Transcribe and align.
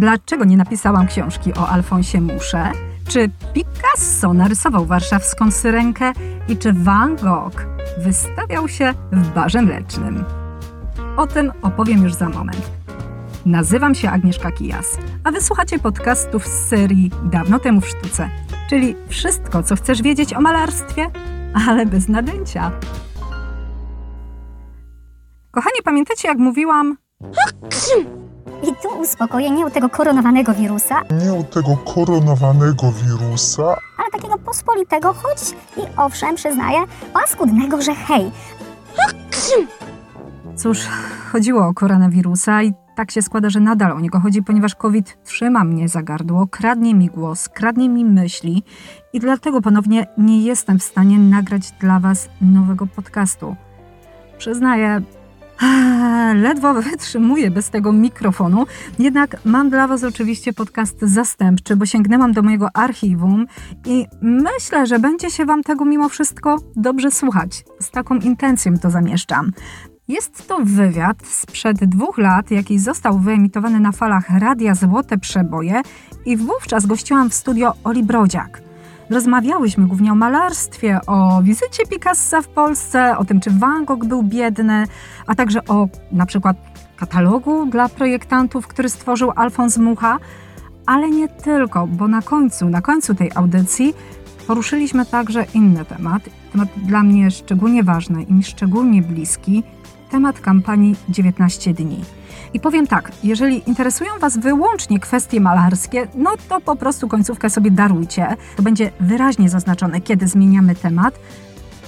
Dlaczego 0.00 0.44
nie 0.44 0.56
napisałam 0.56 1.06
książki 1.06 1.54
o 1.54 1.68
Alfonsie 1.68 2.20
Musze? 2.20 2.72
Czy 3.08 3.30
Picasso 3.54 4.34
narysował 4.34 4.86
warszawską 4.86 5.50
syrenkę 5.50 6.12
i 6.48 6.56
czy 6.56 6.72
Van 6.72 7.16
Gogh 7.16 7.66
wystawiał 7.98 8.68
się 8.68 8.94
w 9.12 9.28
barze 9.28 9.62
mlecznym? 9.62 10.24
O 11.16 11.26
tym 11.26 11.52
opowiem 11.62 12.02
już 12.02 12.14
za 12.14 12.28
moment. 12.28 12.70
Nazywam 13.46 13.94
się 13.94 14.10
Agnieszka 14.10 14.50
Kijas, 14.50 14.98
a 15.24 15.30
wysłuchacie 15.30 15.78
podcastów 15.78 16.46
z 16.46 16.68
serii 16.68 17.10
Dawno 17.24 17.58
temu 17.58 17.80
w 17.80 17.88
sztuce, 17.88 18.30
czyli 18.70 18.96
wszystko, 19.08 19.62
co 19.62 19.76
chcesz 19.76 20.02
wiedzieć 20.02 20.34
o 20.34 20.40
malarstwie, 20.40 21.10
ale 21.66 21.86
bez 21.86 22.08
nadęcia. 22.08 22.70
Kochani, 25.50 25.82
pamiętacie 25.84 26.28
jak 26.28 26.38
mówiłam, 26.38 26.96
I 28.62 28.66
tu 28.82 29.00
uspokojenie 29.00 29.66
u 29.66 29.70
tego 29.70 29.88
koronowanego 29.88 30.54
wirusa, 30.54 31.02
Nie 31.24 31.32
u 31.32 31.44
tego 31.44 31.76
koronowanego 31.76 32.92
wirusa, 32.92 33.76
ale 33.98 34.10
takiego 34.12 34.38
pospolitego, 34.38 35.12
choć 35.12 35.38
i 35.76 35.80
owszem, 35.96 36.34
przyznaję, 36.34 36.78
paskudnego, 37.12 37.82
że 37.82 37.94
hej, 37.94 38.30
Cóż, 40.56 40.78
chodziło 41.32 41.66
o 41.66 41.74
koronawirusa 41.74 42.62
i 42.62 42.72
tak 42.96 43.10
się 43.10 43.22
składa, 43.22 43.50
że 43.50 43.60
nadal 43.60 43.92
o 43.92 44.00
niego 44.00 44.20
chodzi, 44.20 44.42
ponieważ 44.42 44.74
COVID 44.74 45.18
trzyma 45.24 45.64
mnie 45.64 45.88
za 45.88 46.02
gardło, 46.02 46.46
kradnie 46.46 46.94
mi 46.94 47.06
głos, 47.06 47.48
kradnie 47.48 47.88
mi 47.88 48.04
myśli 48.04 48.62
i 49.12 49.20
dlatego 49.20 49.60
ponownie 49.60 50.06
nie 50.18 50.42
jestem 50.42 50.78
w 50.78 50.82
stanie 50.82 51.18
nagrać 51.18 51.70
dla 51.72 52.00
Was 52.00 52.28
nowego 52.40 52.86
podcastu. 52.86 53.56
Przyznaję, 54.38 55.02
ledwo 56.34 56.74
wytrzymuję 56.74 57.50
bez 57.50 57.70
tego 57.70 57.92
mikrofonu, 57.92 58.66
jednak 58.98 59.36
mam 59.44 59.70
dla 59.70 59.86
Was 59.86 60.04
oczywiście 60.04 60.52
podcast 60.52 60.96
zastępczy, 61.02 61.76
bo 61.76 61.86
sięgnęłam 61.86 62.32
do 62.32 62.42
mojego 62.42 62.68
archiwum 62.74 63.46
i 63.86 64.06
myślę, 64.22 64.86
że 64.86 64.98
będzie 64.98 65.30
się 65.30 65.46
Wam 65.46 65.62
tego 65.62 65.84
mimo 65.84 66.08
wszystko 66.08 66.56
dobrze 66.76 67.10
słuchać. 67.10 67.64
Z 67.80 67.90
taką 67.90 68.14
intencją 68.14 68.78
to 68.78 68.90
zamieszczam. 68.90 69.52
Jest 70.08 70.48
to 70.48 70.58
wywiad 70.64 71.26
sprzed 71.26 71.84
dwóch 71.84 72.18
lat, 72.18 72.50
jaki 72.50 72.78
został 72.78 73.18
wyemitowany 73.18 73.80
na 73.80 73.92
falach 73.92 74.30
Radia 74.38 74.74
Złote 74.74 75.18
Przeboje 75.18 75.82
i 76.26 76.36
wówczas 76.36 76.86
gościłam 76.86 77.30
w 77.30 77.34
studio 77.34 77.74
Oli 77.84 78.02
Brodziak. 78.02 78.69
Rozmawiałyśmy 79.10 79.86
głównie 79.86 80.12
o 80.12 80.14
malarstwie, 80.14 81.00
o 81.06 81.42
wizycie 81.42 81.86
Picassa 81.86 82.42
w 82.42 82.48
Polsce, 82.48 83.18
o 83.18 83.24
tym, 83.24 83.40
czy 83.40 83.50
Van 83.50 83.84
Gogh 83.84 84.04
był 84.04 84.22
biedny, 84.22 84.86
a 85.26 85.34
także 85.34 85.64
o 85.64 85.88
na 86.12 86.26
przykład 86.26 86.56
katalogu 86.96 87.66
dla 87.66 87.88
projektantów, 87.88 88.66
który 88.66 88.88
stworzył 88.88 89.32
Alfons 89.36 89.78
Mucha, 89.78 90.18
ale 90.86 91.10
nie 91.10 91.28
tylko, 91.28 91.86
bo 91.86 92.08
na 92.08 92.22
końcu, 92.22 92.68
na 92.68 92.82
końcu 92.82 93.14
tej 93.14 93.30
audycji 93.34 93.94
poruszyliśmy 94.46 95.06
także 95.06 95.46
inny 95.54 95.84
temat, 95.84 96.22
temat 96.52 96.68
dla 96.76 97.02
mnie 97.02 97.30
szczególnie 97.30 97.82
ważny 97.82 98.22
i 98.22 98.32
mi 98.32 98.42
szczególnie 98.42 99.02
bliski, 99.02 99.62
temat 100.10 100.40
kampanii 100.40 100.96
19 101.08 101.74
dni. 101.74 102.04
I 102.54 102.60
powiem 102.60 102.86
tak, 102.86 103.12
jeżeli 103.24 103.68
interesują 103.68 104.10
Was 104.20 104.38
wyłącznie 104.38 105.00
kwestie 105.00 105.40
malarskie, 105.40 106.08
no 106.14 106.30
to 106.48 106.60
po 106.60 106.76
prostu 106.76 107.08
końcówkę 107.08 107.50
sobie 107.50 107.70
darujcie. 107.70 108.36
To 108.56 108.62
będzie 108.62 108.90
wyraźnie 109.00 109.48
zaznaczone, 109.48 110.00
kiedy 110.00 110.28
zmieniamy 110.28 110.74
temat, 110.74 111.20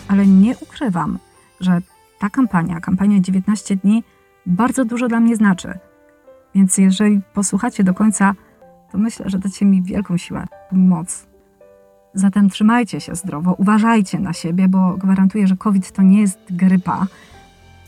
ale 0.08 0.26
nie 0.26 0.54
ukrywam, 0.56 1.18
że 1.60 1.80
ta 2.18 2.30
kampania, 2.30 2.80
kampania 2.80 3.20
19 3.20 3.76
dni, 3.76 4.04
bardzo 4.46 4.84
dużo 4.84 5.08
dla 5.08 5.20
mnie 5.20 5.36
znaczy. 5.36 5.78
Więc 6.54 6.78
jeżeli 6.78 7.20
posłuchacie 7.34 7.84
do 7.84 7.94
końca, 7.94 8.34
to 8.92 8.98
myślę, 8.98 9.30
że 9.30 9.38
dacie 9.38 9.64
mi 9.64 9.82
wielką 9.82 10.16
siłę, 10.16 10.46
moc. 10.72 11.26
Zatem 12.14 12.50
trzymajcie 12.50 13.00
się 13.00 13.14
zdrowo, 13.14 13.54
uważajcie 13.58 14.18
na 14.18 14.32
siebie, 14.32 14.68
bo 14.68 14.96
gwarantuję, 14.96 15.46
że 15.46 15.56
COVID 15.56 15.92
to 15.92 16.02
nie 16.02 16.20
jest 16.20 16.38
grypa. 16.50 17.06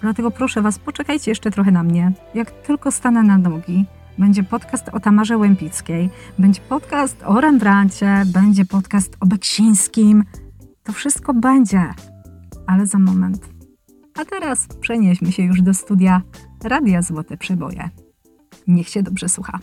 Dlatego 0.05 0.31
proszę 0.31 0.63
Was, 0.63 0.79
poczekajcie 0.79 1.31
jeszcze 1.31 1.51
trochę 1.51 1.71
na 1.71 1.83
mnie. 1.83 2.13
Jak 2.35 2.51
tylko 2.51 2.91
stanę 2.91 3.23
na 3.23 3.39
nogi, 3.39 3.85
będzie 4.19 4.43
podcast 4.43 4.89
o 4.89 5.01
Tamarze 5.01 5.39
Łępickiej, 5.39 6.11
będzie 6.39 6.61
podcast 6.61 7.23
o 7.27 7.41
Rembrandcie, 7.41 8.23
będzie 8.27 8.65
podcast 8.65 9.17
o 9.21 9.27
Beksińskim. 9.27 10.25
To 10.83 10.93
wszystko 10.93 11.35
będzie, 11.35 11.91
ale 12.67 12.87
za 12.87 12.99
moment. 12.99 13.49
A 14.21 14.25
teraz 14.25 14.67
przenieśmy 14.81 15.33
się 15.33 15.43
już 15.43 15.63
do 15.63 15.75
studia 15.75 16.23
Radia 16.65 17.03
Złote 17.03 17.37
Przeboje. 17.37 17.91
Niech 18.67 18.89
się 18.89 19.03
dobrze 19.03 19.29
słucha. 19.29 19.59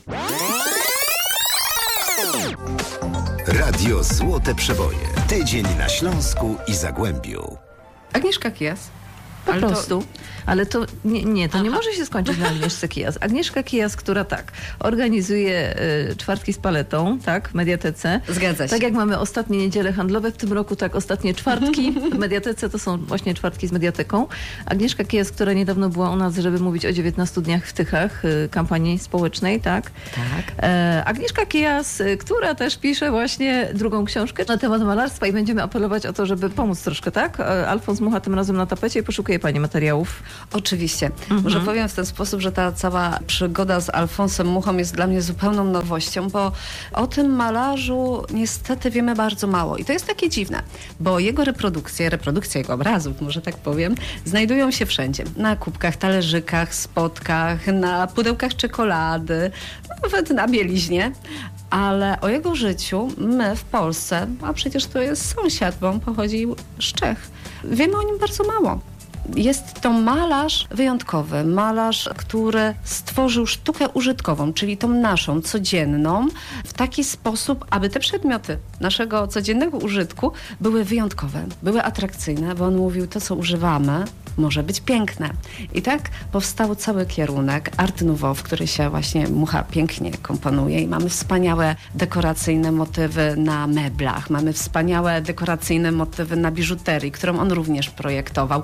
Radio 3.47 4.03
Złote 4.03 4.55
Przeboje. 4.55 5.07
Tydzień 5.27 5.65
na 5.77 5.89
Śląsku 5.89 6.55
i 6.67 6.73
Zagłębiu. 6.73 7.57
Agnieszka 8.13 8.51
Kijas. 8.51 9.00
Po 9.45 9.51
Ale 9.51 9.61
to- 9.61 9.67
prostu. 9.67 10.03
Ale 10.45 10.65
to 10.65 10.85
nie, 11.05 11.23
nie 11.23 11.49
to 11.49 11.57
nie 11.61 11.69
Aha. 11.69 11.77
może 11.77 11.91
się 11.93 12.05
skończyć 12.05 12.37
na 12.37 12.47
Agnieszce 12.47 12.87
Kijas. 12.87 13.17
Agnieszka 13.21 13.63
Kijas, 13.63 13.95
która 13.95 14.23
tak, 14.25 14.51
organizuje 14.79 15.75
y, 16.11 16.15
czwartki 16.15 16.53
z 16.53 16.57
paletą, 16.57 17.19
tak, 17.25 17.49
w 17.49 17.53
Mediatece. 17.53 18.21
Zgadza 18.29 18.63
się. 18.67 18.69
Tak 18.69 18.81
jak 18.83 18.93
mamy 18.93 19.19
ostatnie 19.19 19.57
niedziele 19.57 19.93
handlowe 19.93 20.31
w 20.31 20.37
tym 20.37 20.53
roku, 20.53 20.75
tak 20.75 20.95
ostatnie 20.95 21.33
czwartki 21.33 21.91
w 21.91 22.17
Mediatece 22.19 22.69
to 22.69 22.79
są 22.79 22.97
właśnie 22.97 23.33
czwartki 23.33 23.67
z 23.67 23.71
Mediateką. 23.71 24.27
Agnieszka 24.65 25.03
Kijas, 25.03 25.31
która 25.31 25.53
niedawno 25.53 25.89
była 25.89 26.09
u 26.11 26.15
nas, 26.15 26.35
żeby 26.37 26.59
mówić 26.59 26.85
o 26.85 26.91
19 26.91 27.41
dniach 27.41 27.65
w 27.65 27.73
Tychach, 27.73 28.25
y, 28.25 28.49
kampanii 28.51 28.99
społecznej, 28.99 29.61
tak. 29.61 29.91
Tak. 30.15 30.63
E, 30.63 31.03
Agnieszka 31.05 31.45
Kijas, 31.45 32.01
y, 32.01 32.17
która 32.17 32.55
też 32.55 32.77
pisze 32.77 33.11
właśnie 33.11 33.67
drugą 33.73 34.05
książkę 34.05 34.43
na 34.47 34.57
temat 34.57 34.81
malarstwa 34.81 35.27
i 35.27 35.33
będziemy 35.33 35.63
apelować 35.63 36.05
o 36.05 36.13
to, 36.13 36.25
żeby 36.25 36.49
pomóc 36.49 36.81
troszkę, 36.83 37.11
tak? 37.11 37.39
E, 37.39 37.67
Alfons 37.67 37.99
Mucha 37.99 38.19
tym 38.19 38.35
razem 38.35 38.55
na 38.57 38.65
tapecie 38.65 38.99
i 38.99 39.03
poszukuje 39.03 39.30
pani 39.39 39.59
materiałów. 39.59 40.23
Oczywiście. 40.53 41.05
Mhm. 41.05 41.43
Może 41.43 41.59
powiem 41.59 41.89
w 41.89 41.93
ten 41.93 42.05
sposób, 42.05 42.41
że 42.41 42.51
ta 42.51 42.71
cała 42.71 43.19
przygoda 43.27 43.79
z 43.79 43.89
Alfonsem 43.89 44.47
Muchą 44.47 44.77
jest 44.77 44.95
dla 44.95 45.07
mnie 45.07 45.21
zupełną 45.21 45.63
nowością, 45.63 46.29
bo 46.29 46.51
o 46.93 47.07
tym 47.07 47.35
malarzu 47.35 48.23
niestety 48.33 48.91
wiemy 48.91 49.15
bardzo 49.15 49.47
mało. 49.47 49.77
I 49.77 49.85
to 49.85 49.93
jest 49.93 50.07
takie 50.07 50.29
dziwne, 50.29 50.63
bo 50.99 51.19
jego 51.19 51.43
reprodukcje, 51.43 52.09
reprodukcje 52.09 52.61
jego 52.61 52.73
obrazów, 52.73 53.21
może 53.21 53.41
tak 53.41 53.57
powiem, 53.57 53.95
znajdują 54.25 54.71
się 54.71 54.85
wszędzie. 54.85 55.23
Na 55.37 55.55
kubkach, 55.55 55.95
talerzykach, 55.95 56.75
spotkach, 56.75 57.67
na 57.67 58.07
pudełkach 58.07 58.55
czekolady, 58.55 59.51
nawet 60.03 60.29
na 60.29 60.47
bieliźnie. 60.47 61.11
Ale 61.69 62.21
o 62.21 62.29
jego 62.29 62.55
życiu 62.55 63.07
my 63.17 63.55
w 63.55 63.63
Polsce, 63.63 64.27
a 64.41 64.53
przecież 64.53 64.85
to 64.85 65.01
jest 65.01 65.35
sąsiad, 65.35 65.77
bo 65.81 65.89
on 65.89 65.99
pochodził 65.99 66.55
z 66.79 66.93
Czech, 66.93 67.31
wiemy 67.63 67.97
o 67.97 68.03
nim 68.03 68.17
bardzo 68.17 68.43
mało. 68.43 68.79
Jest 69.35 69.81
to 69.81 69.91
malarz 69.91 70.67
wyjątkowy, 70.71 71.43
malarz, 71.43 72.09
który 72.17 72.73
stworzył 72.83 73.47
sztukę 73.47 73.89
użytkową, 73.89 74.53
czyli 74.53 74.77
tą 74.77 74.87
naszą, 74.87 75.41
codzienną, 75.41 76.27
w 76.65 76.73
taki 76.73 77.03
sposób, 77.03 77.65
aby 77.69 77.89
te 77.89 77.99
przedmioty 77.99 78.57
naszego 78.79 79.27
codziennego 79.27 79.77
użytku 79.77 80.31
były 80.61 80.83
wyjątkowe, 80.83 81.45
były 81.63 81.83
atrakcyjne, 81.83 82.55
bo 82.55 82.65
on 82.65 82.77
mówił, 82.77 83.07
to 83.07 83.21
co 83.21 83.35
używamy 83.35 84.05
może 84.37 84.63
być 84.63 84.81
piękne. 84.81 85.29
I 85.73 85.81
tak 85.81 86.09
powstał 86.31 86.75
cały 86.75 87.05
kierunek 87.05 87.71
Art 87.77 88.01
Nouveau, 88.01 88.35
w 88.35 88.43
który 88.43 88.67
się 88.67 88.89
właśnie 88.89 89.27
Mucha 89.27 89.63
pięknie 89.63 90.11
komponuje 90.11 90.79
i 90.79 90.87
mamy 90.87 91.09
wspaniałe 91.09 91.75
dekoracyjne 91.95 92.71
motywy 92.71 93.35
na 93.37 93.67
meblach, 93.67 94.29
mamy 94.29 94.53
wspaniałe 94.53 95.21
dekoracyjne 95.21 95.91
motywy 95.91 96.35
na 96.35 96.51
biżuterii, 96.51 97.11
którą 97.11 97.39
on 97.39 97.51
również 97.51 97.89
projektował. 97.89 98.63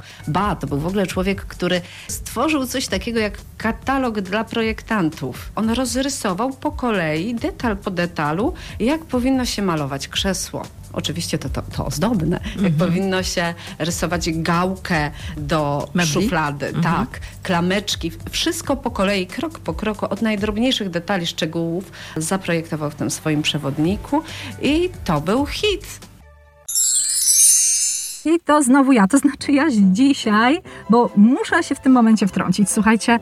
To 0.55 0.67
był 0.67 0.79
w 0.79 0.87
ogóle 0.87 1.07
człowiek, 1.07 1.45
który 1.45 1.81
stworzył 2.07 2.65
coś 2.65 2.87
takiego 2.87 3.19
jak 3.19 3.37
katalog 3.57 4.21
dla 4.21 4.43
projektantów. 4.43 5.51
On 5.55 5.69
rozrysował 5.69 6.53
po 6.53 6.71
kolei, 6.71 7.35
detal 7.35 7.77
po 7.77 7.91
detalu, 7.91 8.53
jak 8.79 9.05
powinno 9.05 9.45
się 9.45 9.61
malować 9.61 10.07
krzesło. 10.07 10.63
Oczywiście 10.93 11.37
to, 11.37 11.49
to, 11.49 11.61
to 11.61 11.85
ozdobne, 11.85 12.39
jak 12.61 12.73
powinno 12.73 13.23
się 13.23 13.53
rysować 13.79 14.29
gałkę 14.31 15.11
do 15.37 15.89
Mebli? 15.93 16.13
szuflady, 16.13 16.73
tak, 16.83 17.19
klameczki, 17.43 18.11
wszystko 18.31 18.75
po 18.75 18.91
kolei, 18.91 19.27
krok 19.27 19.59
po 19.59 19.73
kroku, 19.73 20.05
od 20.09 20.21
najdrobniejszych 20.21 20.89
detali, 20.89 21.27
szczegółów 21.27 21.91
zaprojektował 22.17 22.91
w 22.91 22.95
tym 22.95 23.11
swoim 23.11 23.41
przewodniku 23.41 24.23
i 24.61 24.89
to 25.05 25.21
był 25.21 25.45
hit. 25.45 26.06
I 28.27 28.39
to 28.39 28.63
znowu 28.63 28.91
ja, 28.91 29.07
to 29.07 29.17
znaczy 29.17 29.51
ja 29.51 29.65
dzisiaj, 29.71 30.61
bo 30.89 31.09
muszę 31.15 31.63
się 31.63 31.75
w 31.75 31.79
tym 31.79 31.91
momencie 31.91 32.27
wtrącić. 32.27 32.69
Słuchajcie, 32.69 33.19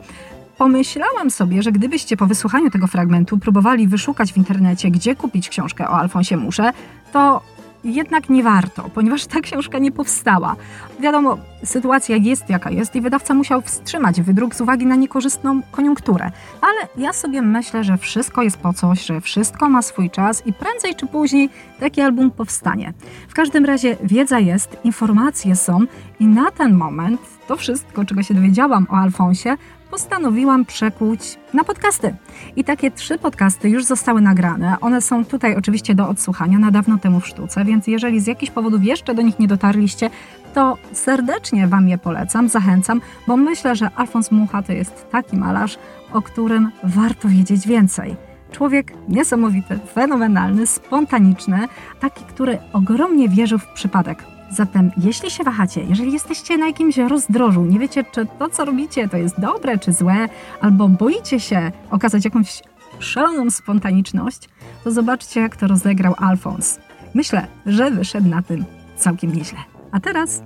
pomyślałam 0.58 1.30
sobie, 1.30 1.62
że 1.62 1.72
gdybyście 1.72 2.16
po 2.16 2.26
wysłuchaniu 2.26 2.70
tego 2.70 2.86
fragmentu 2.86 3.38
próbowali 3.38 3.88
wyszukać 3.88 4.32
w 4.32 4.36
internecie, 4.36 4.90
gdzie 4.90 5.16
kupić 5.16 5.48
książkę 5.48 5.88
o 5.88 5.92
Alfonsie 5.92 6.36
Musze, 6.36 6.72
to 7.12 7.42
jednak 7.86 8.28
nie 8.28 8.42
warto, 8.42 8.90
ponieważ 8.94 9.26
ta 9.26 9.40
książka 9.40 9.78
nie 9.78 9.92
powstała. 9.92 10.56
Wiadomo, 11.00 11.38
sytuacja 11.64 12.16
jest 12.16 12.50
jaka 12.50 12.70
jest 12.70 12.96
i 12.96 13.00
wydawca 13.00 13.34
musiał 13.34 13.62
wstrzymać 13.62 14.20
wydruk 14.20 14.54
z 14.54 14.60
uwagi 14.60 14.86
na 14.86 14.96
niekorzystną 14.96 15.62
koniunkturę. 15.70 16.30
Ale 16.60 16.88
ja 16.96 17.12
sobie 17.12 17.42
myślę, 17.42 17.84
że 17.84 17.98
wszystko 17.98 18.42
jest 18.42 18.58
po 18.58 18.72
coś, 18.72 19.06
że 19.06 19.20
wszystko 19.20 19.68
ma 19.68 19.82
swój 19.82 20.10
czas 20.10 20.46
i 20.46 20.52
prędzej 20.52 20.94
czy 20.94 21.06
później 21.06 21.50
taki 21.80 22.00
album 22.00 22.30
powstanie. 22.30 22.92
W 23.28 23.34
każdym 23.34 23.64
razie 23.64 23.96
wiedza 24.02 24.38
jest, 24.38 24.76
informacje 24.84 25.56
są 25.56 25.80
i 26.20 26.26
na 26.26 26.50
ten 26.50 26.74
moment 26.74 27.20
to 27.46 27.56
wszystko, 27.56 28.04
czego 28.04 28.22
się 28.22 28.34
dowiedziałam 28.34 28.86
o 28.90 28.96
Alfonsie, 28.96 29.56
postanowiłam 29.96 30.64
przekuć 30.64 31.20
na 31.54 31.64
podcasty. 31.64 32.14
I 32.56 32.64
takie 32.64 32.90
trzy 32.90 33.18
podcasty 33.18 33.68
już 33.68 33.84
zostały 33.84 34.20
nagrane. 34.20 34.76
One 34.80 35.00
są 35.00 35.24
tutaj 35.24 35.56
oczywiście 35.56 35.94
do 35.94 36.08
odsłuchania 36.08 36.58
na 36.58 36.70
dawno 36.70 36.98
temu 36.98 37.20
w 37.20 37.26
sztuce, 37.26 37.64
więc 37.64 37.86
jeżeli 37.86 38.20
z 38.20 38.26
jakichś 38.26 38.52
powodów 38.52 38.84
jeszcze 38.84 39.14
do 39.14 39.22
nich 39.22 39.38
nie 39.38 39.48
dotarliście, 39.48 40.10
to 40.54 40.78
serdecznie 40.92 41.66
Wam 41.66 41.88
je 41.88 41.98
polecam, 41.98 42.48
zachęcam, 42.48 43.00
bo 43.26 43.36
myślę, 43.36 43.76
że 43.76 43.90
Alfons 43.90 44.30
Mucha 44.30 44.62
to 44.62 44.72
jest 44.72 45.06
taki 45.10 45.36
malarz, 45.36 45.78
o 46.12 46.22
którym 46.22 46.70
warto 46.84 47.28
wiedzieć 47.28 47.66
więcej. 47.66 48.16
Człowiek 48.52 48.92
niesamowity, 49.08 49.78
fenomenalny, 49.94 50.66
spontaniczny, 50.66 51.68
taki, 52.00 52.24
który 52.24 52.58
ogromnie 52.72 53.28
wierzył 53.28 53.58
w 53.58 53.66
przypadek. 53.66 54.35
Zatem, 54.50 54.90
jeśli 54.96 55.30
się 55.30 55.44
wahacie, 55.44 55.84
jeżeli 55.84 56.12
jesteście 56.12 56.58
na 56.58 56.66
jakimś 56.66 56.96
rozdrożu, 56.96 57.64
nie 57.64 57.78
wiecie, 57.78 58.04
czy 58.04 58.26
to, 58.38 58.50
co 58.50 58.64
robicie, 58.64 59.08
to 59.08 59.16
jest 59.16 59.40
dobre 59.40 59.78
czy 59.78 59.92
złe, 59.92 60.28
albo 60.60 60.88
boicie 60.88 61.40
się 61.40 61.72
okazać 61.90 62.24
jakąś 62.24 62.62
szaloną 62.98 63.50
spontaniczność, 63.50 64.48
to 64.84 64.90
zobaczcie, 64.90 65.40
jak 65.40 65.56
to 65.56 65.66
rozegrał 65.66 66.14
Alfons. 66.16 66.80
Myślę, 67.14 67.46
że 67.66 67.90
wyszedł 67.90 68.28
na 68.28 68.42
tym 68.42 68.64
całkiem 68.96 69.32
nieźle. 69.32 69.58
A 69.92 70.00
teraz 70.00 70.42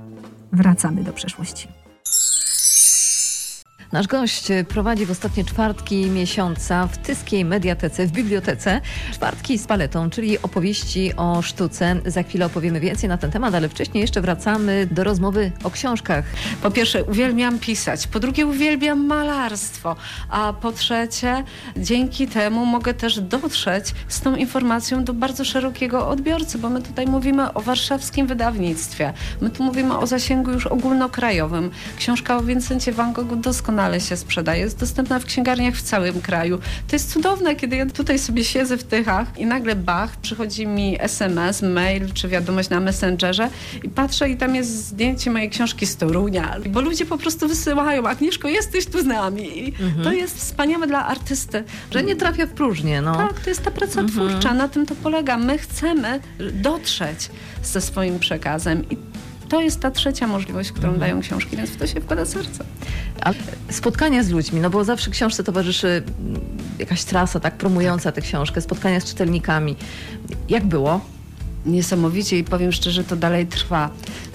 wracamy 0.53 1.05
do 1.05 1.13
przeszłości. 1.13 1.69
Nasz 3.93 4.07
gość 4.07 4.49
prowadzi 4.69 5.07
w 5.07 5.11
ostatnie 5.11 5.45
czwartki 5.45 6.07
miesiąca 6.07 6.87
w 6.87 6.99
Tyskiej 6.99 7.45
Mediatece, 7.45 8.07
w 8.07 8.13
bibliotece. 8.13 8.81
Czwartki 9.13 9.59
z 9.59 9.67
paletą, 9.67 10.11
czyli 10.11 10.43
opowieści 10.43 11.17
o 11.17 11.43
sztuce. 11.43 11.97
Za 12.07 12.23
chwilę 12.23 12.47
opowiemy 12.47 12.81
więcej 12.81 13.09
na 13.09 13.19
ten 13.19 13.31
temat, 13.31 13.55
ale 13.55 13.69
wcześniej 13.69 14.01
jeszcze 14.01 14.21
wracamy 14.21 14.89
do 14.91 15.05
rozmowy 15.05 15.53
o 15.65 15.71
książkach. 15.71 16.25
Po 16.63 16.71
pierwsze, 16.71 17.05
uwielbiam 17.05 17.59
pisać, 17.59 18.07
po 18.07 18.21
drugie, 18.21 18.47
uwielbiam 18.47 19.07
malarstwo, 19.07 19.97
a 20.29 20.53
po 20.53 20.73
trzecie, 20.73 21.45
dzięki 21.77 22.29
temu 22.29 22.67
mogę 22.67 22.95
też 22.95 23.21
dotrzeć 23.21 23.95
z 24.09 24.21
tą 24.21 24.37
informacją 24.37 25.05
do 25.05 25.15
bardzo 25.15 25.45
szerokiego 25.45 26.09
odbiorcy, 26.09 26.59
bo 26.59 26.71
my 26.71 26.83
tutaj 26.83 27.07
mówimy 27.07 27.55
o 27.55 27.61
warszawskim 27.61 28.27
wydawnictwie, 28.27 29.13
my 29.41 29.51
tu 29.51 29.63
mówimy 29.63 29.99
o 29.99 30.07
zasięgu 30.07 30.51
już 30.51 30.67
ogólnokrajowym. 30.67 31.71
Książka 31.97 32.37
o 32.37 32.43
Vincencie 32.43 32.93
Van 32.93 33.13
Goghu 33.13 33.37
doskonale 33.37 33.80
się 34.01 34.17
sprzedaje, 34.17 34.61
jest 34.61 34.79
dostępna 34.79 35.19
w 35.19 35.25
księgarniach 35.25 35.75
w 35.75 35.83
całym 35.83 36.21
kraju. 36.21 36.59
To 36.89 36.97
jest 36.97 37.13
cudowne, 37.13 37.57
kiedy 37.57 37.77
ja 37.77 37.87
tutaj 37.87 38.19
sobie 38.19 38.45
siedzę 38.45 38.77
w 38.77 38.85
Tychach 38.85 39.39
i 39.39 39.47
nagle 39.47 39.77
bach, 39.77 40.17
przychodzi 40.17 40.67
mi 40.67 40.97
SMS, 41.01 41.63
mail 41.63 42.13
czy 42.13 42.29
wiadomość 42.29 42.69
na 42.69 42.81
Messengerze 42.81 43.51
i 43.83 43.89
patrzę 43.89 44.31
i 44.31 44.37
tam 44.37 44.55
jest 44.55 44.87
zdjęcie 44.87 45.31
mojej 45.31 45.51
książki 45.51 45.87
z 45.87 45.97
Torunia, 45.97 46.57
bo 46.71 46.81
ludzie 46.81 47.07
po 47.07 47.19
prostu 47.19 47.49
wysyłają, 47.49 48.07
Agnieszko, 48.07 48.49
jesteś 48.49 48.87
tu 48.87 49.03
z 49.03 49.07
nami. 49.07 49.69
I 49.69 49.75
to 50.05 50.13
jest 50.13 50.39
wspaniałe 50.39 50.87
dla 50.87 51.07
artysty. 51.07 51.65
Że 51.91 52.03
nie 52.03 52.17
trafia 52.17 52.47
w 52.47 52.51
próżnię, 52.51 53.03
no. 53.03 53.17
Tak, 53.17 53.41
to 53.41 53.51
jest 53.51 53.63
ta 53.63 53.71
praca 53.71 54.05
twórcza, 54.05 54.55
na 54.55 54.69
tym 54.69 54.87
to 54.87 54.95
polega. 54.95 55.37
My 55.37 55.59
chcemy 55.59 56.21
dotrzeć 56.53 57.31
ze 57.63 57.81
swoim 57.81 58.19
przekazem 58.19 58.91
i 58.91 58.97
to 59.51 59.61
jest 59.61 59.81
ta 59.81 59.91
trzecia 59.91 60.27
możliwość, 60.27 60.73
którą 60.73 60.99
dają 60.99 61.21
książki, 61.21 61.57
więc 61.57 61.71
w 61.71 61.77
to 61.77 61.87
się 61.87 62.01
wkłada 62.01 62.27
serce. 62.27 62.65
A 63.21 63.33
spotkania 63.71 64.23
z 64.23 64.31
ludźmi, 64.31 64.61
no 64.61 64.71
bo 64.71 64.85
zawsze 64.85 65.11
książce 65.11 65.45
towarzyszy 65.45 66.03
jakaś 66.79 67.05
trasa, 67.05 67.41
tak, 67.41 67.57
promująca 67.57 68.13
tę 68.13 68.21
książkę, 68.21 68.61
spotkania 68.61 69.01
z 69.01 69.05
czytelnikami. 69.05 69.77
Jak 70.49 70.67
było? 70.67 71.01
Niesamowicie 71.67 72.39
i 72.39 72.45
powiem 72.45 72.73
szczerze, 72.73 73.05
to 73.05 73.17
dalej 73.17 73.47
trwa. 73.47 73.91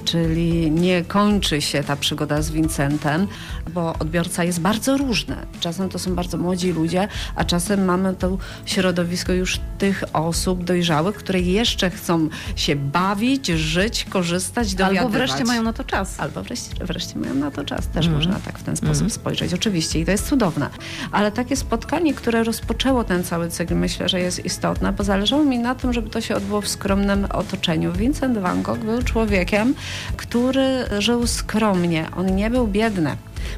Czyli 0.05 0.71
nie 0.71 1.03
kończy 1.03 1.61
się 1.61 1.83
ta 1.83 1.95
przygoda 1.95 2.41
z 2.41 2.51
Vincentem, 2.51 3.27
bo 3.73 3.93
odbiorca 3.99 4.43
jest 4.43 4.61
bardzo 4.61 4.97
różny. 4.97 5.35
Czasem 5.59 5.89
to 5.89 5.99
są 5.99 6.15
bardzo 6.15 6.37
młodzi 6.37 6.71
ludzie, 6.71 7.07
a 7.35 7.43
czasem 7.43 7.85
mamy 7.85 8.15
to 8.15 8.37
środowisko 8.65 9.33
już 9.33 9.59
tych 9.77 10.03
osób 10.13 10.63
dojrzałych, 10.63 11.15
które 11.15 11.39
jeszcze 11.39 11.89
chcą 11.89 12.29
się 12.55 12.75
bawić, 12.75 13.47
żyć, 13.47 14.05
korzystać, 14.09 14.75
dowiadywać. 14.75 15.05
Albo 15.05 15.17
wreszcie 15.17 15.43
mają 15.43 15.63
na 15.63 15.73
to 15.73 15.83
czas. 15.83 16.19
Albo 16.19 16.43
wreszcie, 16.43 16.85
wreszcie 16.85 17.19
mają 17.19 17.33
na 17.33 17.51
to 17.51 17.63
czas. 17.63 17.87
Też 17.87 18.07
można 18.07 18.39
tak 18.39 18.59
w 18.59 18.63
ten 18.63 18.77
sposób 18.77 19.11
spojrzeć. 19.11 19.53
Oczywiście 19.53 19.99
i 19.99 20.05
to 20.05 20.11
jest 20.11 20.27
cudowne. 20.27 20.69
Ale 21.11 21.31
takie 21.31 21.55
spotkanie, 21.55 22.13
które 22.13 22.43
rozpoczęło 22.43 23.03
ten 23.03 23.23
cały 23.23 23.49
cykl, 23.49 23.75
myślę, 23.75 24.09
że 24.09 24.19
jest 24.19 24.45
istotne, 24.45 24.93
bo 24.93 25.03
zależało 25.03 25.43
mi 25.43 25.59
na 25.59 25.75
tym, 25.75 25.93
żeby 25.93 26.09
to 26.09 26.21
się 26.21 26.35
odbyło 26.35 26.61
w 26.61 26.67
skromnym 26.67 27.25
otoczeniu. 27.33 27.93
Vincent 27.93 28.37
van 28.37 28.61
Gogh 28.61 28.79
był 28.79 29.03
człowiekiem, 29.03 29.75
który 30.17 30.85
żył 30.99 31.27
skromnie. 31.27 32.07
On 32.17 32.35
nie 32.35 32.49
był 32.49 32.67
biedny. 32.67 33.15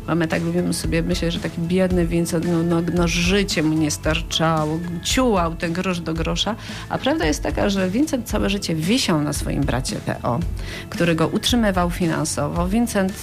Bo 0.07 0.15
my 0.15 0.27
tak 0.27 0.43
lubimy 0.43 0.73
sobie 0.73 1.03
myśleć, 1.03 1.33
że 1.33 1.39
taki 1.39 1.61
biedny 1.61 2.07
Vincent, 2.07 2.45
no, 2.51 2.63
no, 2.63 2.81
no 2.93 3.07
życie 3.07 3.63
mu 3.63 3.73
nie 3.73 3.91
starczało, 3.91 4.79
ciułał 5.03 5.55
ten 5.55 5.73
grosz 5.73 5.99
do 5.99 6.13
grosza. 6.13 6.55
A 6.89 6.97
prawda 6.97 7.25
jest 7.25 7.43
taka, 7.43 7.69
że 7.69 7.89
Vincent 7.89 8.27
całe 8.27 8.49
życie 8.49 8.75
wisiał 8.75 9.21
na 9.21 9.33
swoim 9.33 9.63
bracie 9.63 9.95
Teo, 9.95 10.39
który 10.89 11.15
go 11.15 11.27
utrzymywał 11.27 11.89
finansowo. 11.89 12.67
Vincent 12.67 13.13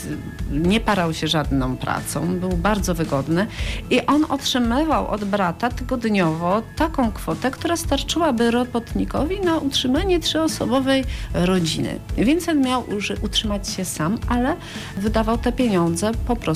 nie 0.50 0.80
parał 0.80 1.14
się 1.14 1.28
żadną 1.28 1.76
pracą, 1.76 2.38
był 2.38 2.50
bardzo 2.50 2.94
wygodny 2.94 3.46
i 3.90 4.06
on 4.06 4.24
otrzymywał 4.28 5.08
od 5.08 5.24
brata 5.24 5.70
tygodniowo 5.70 6.62
taką 6.76 7.12
kwotę, 7.12 7.50
która 7.50 7.76
starczyłaby 7.76 8.50
robotnikowi 8.50 9.40
na 9.40 9.58
utrzymanie 9.58 10.20
trzyosobowej 10.20 11.04
rodziny. 11.34 11.98
Vincent 12.18 12.64
miał 12.66 12.84
utrzymać 13.22 13.68
się 13.68 13.84
sam, 13.84 14.18
ale 14.28 14.56
wydawał 14.96 15.38
te 15.38 15.52
pieniądze 15.52 16.12
po 16.26 16.36
prostu 16.36 16.53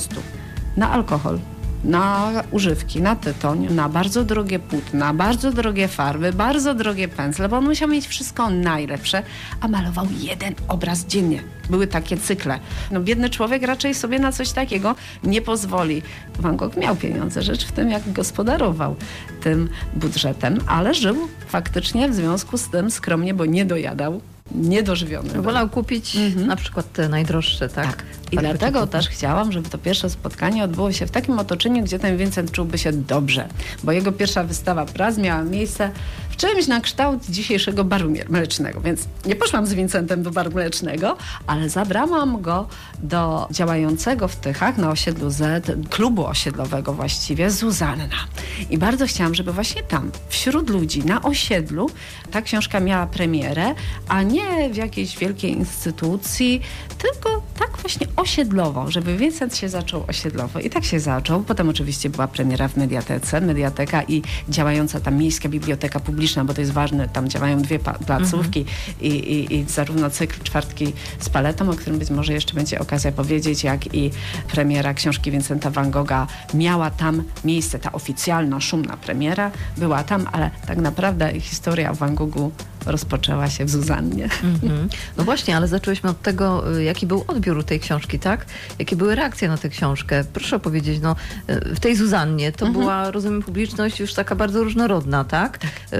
na 0.76 0.90
alkohol, 0.90 1.38
na 1.84 2.32
używki, 2.50 3.02
na 3.02 3.16
tytoń, 3.16 3.74
na 3.74 3.88
bardzo 3.88 4.24
drogie 4.24 4.58
płótna, 4.58 5.14
bardzo 5.14 5.52
drogie 5.52 5.88
farby, 5.88 6.32
bardzo 6.32 6.74
drogie 6.74 7.08
pędzle, 7.08 7.48
bo 7.48 7.56
on 7.56 7.64
musiał 7.64 7.88
mieć 7.88 8.06
wszystko 8.06 8.50
najlepsze, 8.50 9.22
a 9.60 9.68
malował 9.68 10.06
jeden 10.20 10.54
obraz 10.68 11.06
dziennie. 11.06 11.42
Były 11.70 11.86
takie 11.86 12.16
cykle. 12.16 12.58
No 12.90 13.00
biedny 13.00 13.30
człowiek 13.30 13.62
raczej 13.62 13.94
sobie 13.94 14.18
na 14.18 14.32
coś 14.32 14.50
takiego 14.50 14.94
nie 15.24 15.42
pozwoli. 15.42 16.02
Van 16.38 16.56
Gogh 16.56 16.76
miał 16.76 16.96
pieniądze, 16.96 17.42
rzecz 17.42 17.66
w 17.66 17.72
tym, 17.72 17.90
jak 17.90 18.12
gospodarował 18.12 18.96
tym 19.40 19.68
budżetem, 19.96 20.58
ale 20.66 20.94
żył 20.94 21.16
faktycznie 21.48 22.08
w 22.08 22.14
związku 22.14 22.58
z 22.58 22.68
tym 22.68 22.90
skromnie, 22.90 23.34
bo 23.34 23.46
nie 23.46 23.64
dojadał 23.64 24.20
niedożywiony. 24.54 25.42
Wolał 25.42 25.68
kupić 25.68 26.16
na 26.36 26.56
przykład 26.56 26.92
te 26.92 27.08
najdroższe, 27.08 27.68
tak? 27.68 27.86
Tak. 27.86 28.04
I 28.32 28.36
dlatego 28.36 28.86
też 28.86 29.08
chciałam, 29.08 29.52
żeby 29.52 29.68
to 29.68 29.78
pierwsze 29.78 30.10
spotkanie 30.10 30.64
odbyło 30.64 30.92
się 30.92 31.06
w 31.06 31.10
takim 31.10 31.38
otoczeniu, 31.38 31.84
gdzie 31.84 31.98
ten 31.98 32.16
Vincent 32.16 32.52
czułby 32.52 32.78
się 32.78 32.92
dobrze. 32.92 33.48
Bo 33.84 33.92
jego 33.92 34.12
pierwsza 34.12 34.44
wystawa 34.44 34.86
prac 34.86 35.18
miała 35.18 35.42
miejsce 35.42 35.90
w 36.30 36.36
czymś 36.36 36.66
na 36.66 36.80
kształt 36.80 37.24
dzisiejszego 37.28 37.84
baru 37.84 38.12
mlecznego. 38.28 38.80
Więc 38.80 39.08
nie 39.26 39.36
poszłam 39.36 39.66
z 39.66 39.74
Vincentem 39.74 40.22
do 40.22 40.30
baru 40.30 40.50
mlecznego, 40.50 41.16
ale 41.46 41.68
zabrałam 41.68 42.42
go 42.42 42.68
do 43.02 43.48
działającego 43.50 44.28
w 44.28 44.36
Tychach 44.36 44.78
na 44.78 44.90
osiedlu 44.90 45.30
Z, 45.30 45.66
klubu 45.90 46.26
osiedlowego 46.26 46.92
właściwie, 46.92 47.50
Zuzanna. 47.50 48.16
I 48.70 48.78
bardzo 48.78 49.06
chciałam, 49.06 49.34
żeby 49.34 49.52
właśnie 49.52 49.82
tam, 49.82 50.10
wśród 50.28 50.70
ludzi, 50.70 51.04
na 51.04 51.22
osiedlu, 51.22 51.90
ta 52.30 52.42
książka 52.42 52.80
miała 52.80 53.06
premierę, 53.06 53.74
a 54.08 54.22
nie 54.22 54.70
w 54.70 54.76
jakiejś 54.76 55.18
wielkiej 55.18 55.52
instytucji, 55.52 56.60
tylko 56.98 57.42
tak 57.58 57.76
właśnie 57.76 58.06
osiedlowo, 58.18 58.90
żeby 58.90 59.16
Vincent 59.16 59.56
się 59.56 59.68
zaczął 59.68 60.04
osiedlowo. 60.08 60.60
I 60.60 60.70
tak 60.70 60.84
się 60.84 61.00
zaczął. 61.00 61.42
Potem 61.42 61.68
oczywiście 61.68 62.10
była 62.10 62.28
premiera 62.28 62.68
w 62.68 62.76
Mediatece, 62.76 63.40
Mediateka 63.40 64.02
i 64.02 64.22
działająca 64.48 65.00
tam 65.00 65.16
miejska 65.16 65.48
biblioteka 65.48 66.00
publiczna, 66.00 66.44
bo 66.44 66.54
to 66.54 66.60
jest 66.60 66.72
ważne, 66.72 67.08
tam 67.08 67.28
działają 67.28 67.62
dwie 67.62 67.78
placówki 67.78 68.64
i, 69.00 69.08
i, 69.08 69.54
i 69.54 69.64
zarówno 69.64 70.10
cykl 70.10 70.42
czwartki 70.42 70.92
z 71.20 71.28
paletą, 71.28 71.70
o 71.70 71.74
którym 71.74 71.98
być 71.98 72.10
może 72.10 72.32
jeszcze 72.32 72.54
będzie 72.54 72.78
okazja 72.78 73.12
powiedzieć, 73.12 73.64
jak 73.64 73.94
i 73.94 74.10
premiera 74.52 74.94
książki 74.94 75.30
Vincenta 75.30 75.70
van 75.70 75.90
Gogha 75.90 76.26
miała 76.54 76.90
tam 76.90 77.22
miejsce. 77.44 77.78
Ta 77.78 77.92
oficjalna, 77.92 78.60
szumna 78.60 78.96
premiera 78.96 79.50
była 79.76 80.04
tam, 80.04 80.26
ale 80.32 80.50
tak 80.66 80.78
naprawdę 80.78 81.40
historia 81.40 81.90
o 81.90 81.94
Van 81.94 82.14
Goghu 82.14 82.52
rozpoczęła 82.86 83.50
się 83.50 83.64
w 83.64 83.70
Zuzannie. 83.70 84.24
Mhm. 84.24 84.88
No 85.16 85.24
właśnie, 85.24 85.56
ale 85.56 85.68
zaczęłyśmy 85.68 86.10
od 86.10 86.22
tego, 86.22 86.76
y, 86.76 86.84
jaki 86.84 87.06
był 87.06 87.24
odbiór 87.26 87.64
tej 87.64 87.80
książki, 87.80 88.07
tak? 88.18 88.46
Jakie 88.78 88.96
były 88.96 89.14
reakcje 89.14 89.48
na 89.48 89.56
tę 89.58 89.68
książkę? 89.68 90.24
Proszę 90.32 90.56
opowiedzieć, 90.56 91.00
no, 91.02 91.16
e, 91.46 91.74
w 91.74 91.80
tej 91.80 91.96
Zuzannie 91.96 92.52
to 92.52 92.66
była, 92.66 93.10
rozumiem, 93.10 93.42
publiczność 93.42 94.00
już 94.00 94.14
taka 94.14 94.34
bardzo 94.34 94.64
różnorodna, 94.64 95.24
tak? 95.24 95.58
E, 95.92 95.98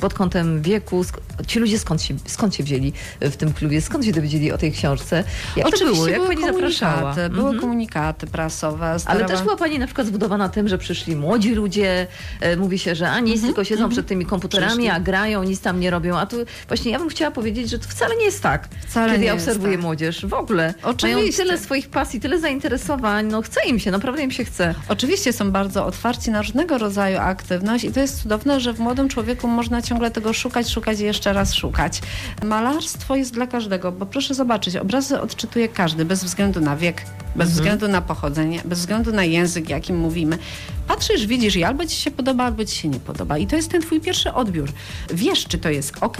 Pod 0.00 0.14
kątem 0.14 0.62
wieku. 0.62 1.04
Ci 1.46 1.58
ludzie 1.58 1.78
skąd 1.78 2.02
się, 2.02 2.14
skąd 2.26 2.54
się 2.54 2.64
wzięli 2.64 2.92
w 3.20 3.36
tym 3.36 3.52
klubie? 3.52 3.80
Skąd 3.80 4.04
się 4.04 4.12
dowiedzieli 4.12 4.52
o 4.52 4.58
tej 4.58 4.72
książce? 4.72 5.24
Jak 5.56 5.70
to 5.78 5.84
było? 5.84 6.08
Jak 6.08 6.26
pani 6.26 6.42
zapraszała? 6.44 7.14
Były 7.14 7.28
Mhm. 7.42 7.58
komunikaty 7.60 8.26
prasowe. 8.26 8.96
Ale 9.06 9.24
też 9.24 9.42
była 9.42 9.56
Pani 9.56 9.78
na 9.78 9.86
przykład 9.86 10.06
zbudowana 10.06 10.48
tym, 10.48 10.68
że 10.68 10.78
przyszli 10.78 11.16
młodzi 11.16 11.54
ludzie, 11.54 12.06
e, 12.40 12.56
mówi 12.56 12.78
się, 12.78 12.94
że 12.94 13.10
a 13.10 13.20
nic, 13.20 13.42
tylko 13.42 13.64
siedzą 13.64 13.88
przed 13.88 14.06
tymi 14.06 14.26
komputerami, 14.26 14.72
Przyszli. 14.72 14.88
a 14.88 15.00
grają, 15.00 15.42
nic 15.44 15.60
tam 15.60 15.80
nie 15.80 15.90
robią. 15.90 16.18
A 16.18 16.26
tu 16.26 16.36
właśnie 16.68 16.92
ja 16.92 16.98
bym 16.98 17.08
chciała 17.08 17.30
powiedzieć, 17.30 17.70
że 17.70 17.78
to 17.78 17.88
wcale 17.88 18.16
nie 18.16 18.24
jest 18.24 18.42
tak, 18.42 18.68
Wcale 18.88 19.12
kiedy 19.12 19.24
ja 19.24 19.34
obserwuję 19.34 19.72
tak. 19.72 19.82
młodzież. 19.82 20.26
W 20.26 20.34
ogóle 20.34 20.74
mają 21.02 21.18
Oczywiście. 21.22 21.42
tyle 21.42 21.58
swoich 21.58 21.88
pasji, 21.88 22.20
tyle 22.20 22.40
zainteresowań, 22.40 23.26
no 23.26 23.42
chce 23.42 23.60
im 23.66 23.78
się, 23.78 23.90
naprawdę 23.90 24.22
im 24.22 24.30
się 24.30 24.44
chce. 24.44 24.74
Oczywiście 24.88 25.32
są 25.32 25.50
bardzo 25.50 25.86
otwarci 25.86 26.30
na 26.30 26.42
różnego 26.42 26.78
rodzaju 26.78 27.18
aktywność 27.18 27.84
i 27.84 27.92
to 27.92 28.00
jest 28.00 28.22
cudowne, 28.22 28.60
że 28.60 28.72
w 28.72 28.78
młodym 28.78 29.08
człowieku 29.08 29.48
można 29.48 29.82
ciągle 29.82 30.10
tego 30.10 30.32
szukać, 30.32 30.68
szukać 30.68 31.00
i 31.00 31.04
jeszcze 31.04 31.32
raz 31.32 31.54
szukać. 31.54 32.00
Malarstwo 32.44 33.16
jest 33.16 33.34
dla 33.34 33.46
każdego, 33.46 33.92
bo 33.92 34.06
proszę 34.06 34.34
zobaczyć, 34.34 34.76
obrazy 34.76 35.20
odczytuje 35.20 35.68
każdy, 35.68 36.04
bez 36.04 36.24
względu 36.24 36.60
na 36.60 36.76
wiek, 36.76 37.02
bez 37.36 37.50
względu 37.50 37.88
na 37.88 38.02
pochodzenie, 38.02 38.62
bez 38.64 38.78
względu 38.78 39.12
na 39.12 39.24
język, 39.24 39.68
jakim 39.68 39.96
mówimy. 39.96 40.38
Patrzysz, 40.88 41.26
widzisz 41.26 41.56
i 41.56 41.64
albo 41.64 41.86
ci 41.86 41.96
się 41.96 42.10
podoba, 42.10 42.44
albo 42.44 42.64
ci 42.64 42.76
się 42.76 42.88
nie 42.88 43.00
podoba. 43.00 43.38
I 43.38 43.46
to 43.46 43.56
jest 43.56 43.70
ten 43.70 43.82
twój 43.82 44.00
pierwszy 44.00 44.32
odbiór. 44.32 44.68
Wiesz, 45.14 45.46
czy 45.46 45.58
to 45.58 45.70
jest 45.70 45.94
ok, 46.00 46.18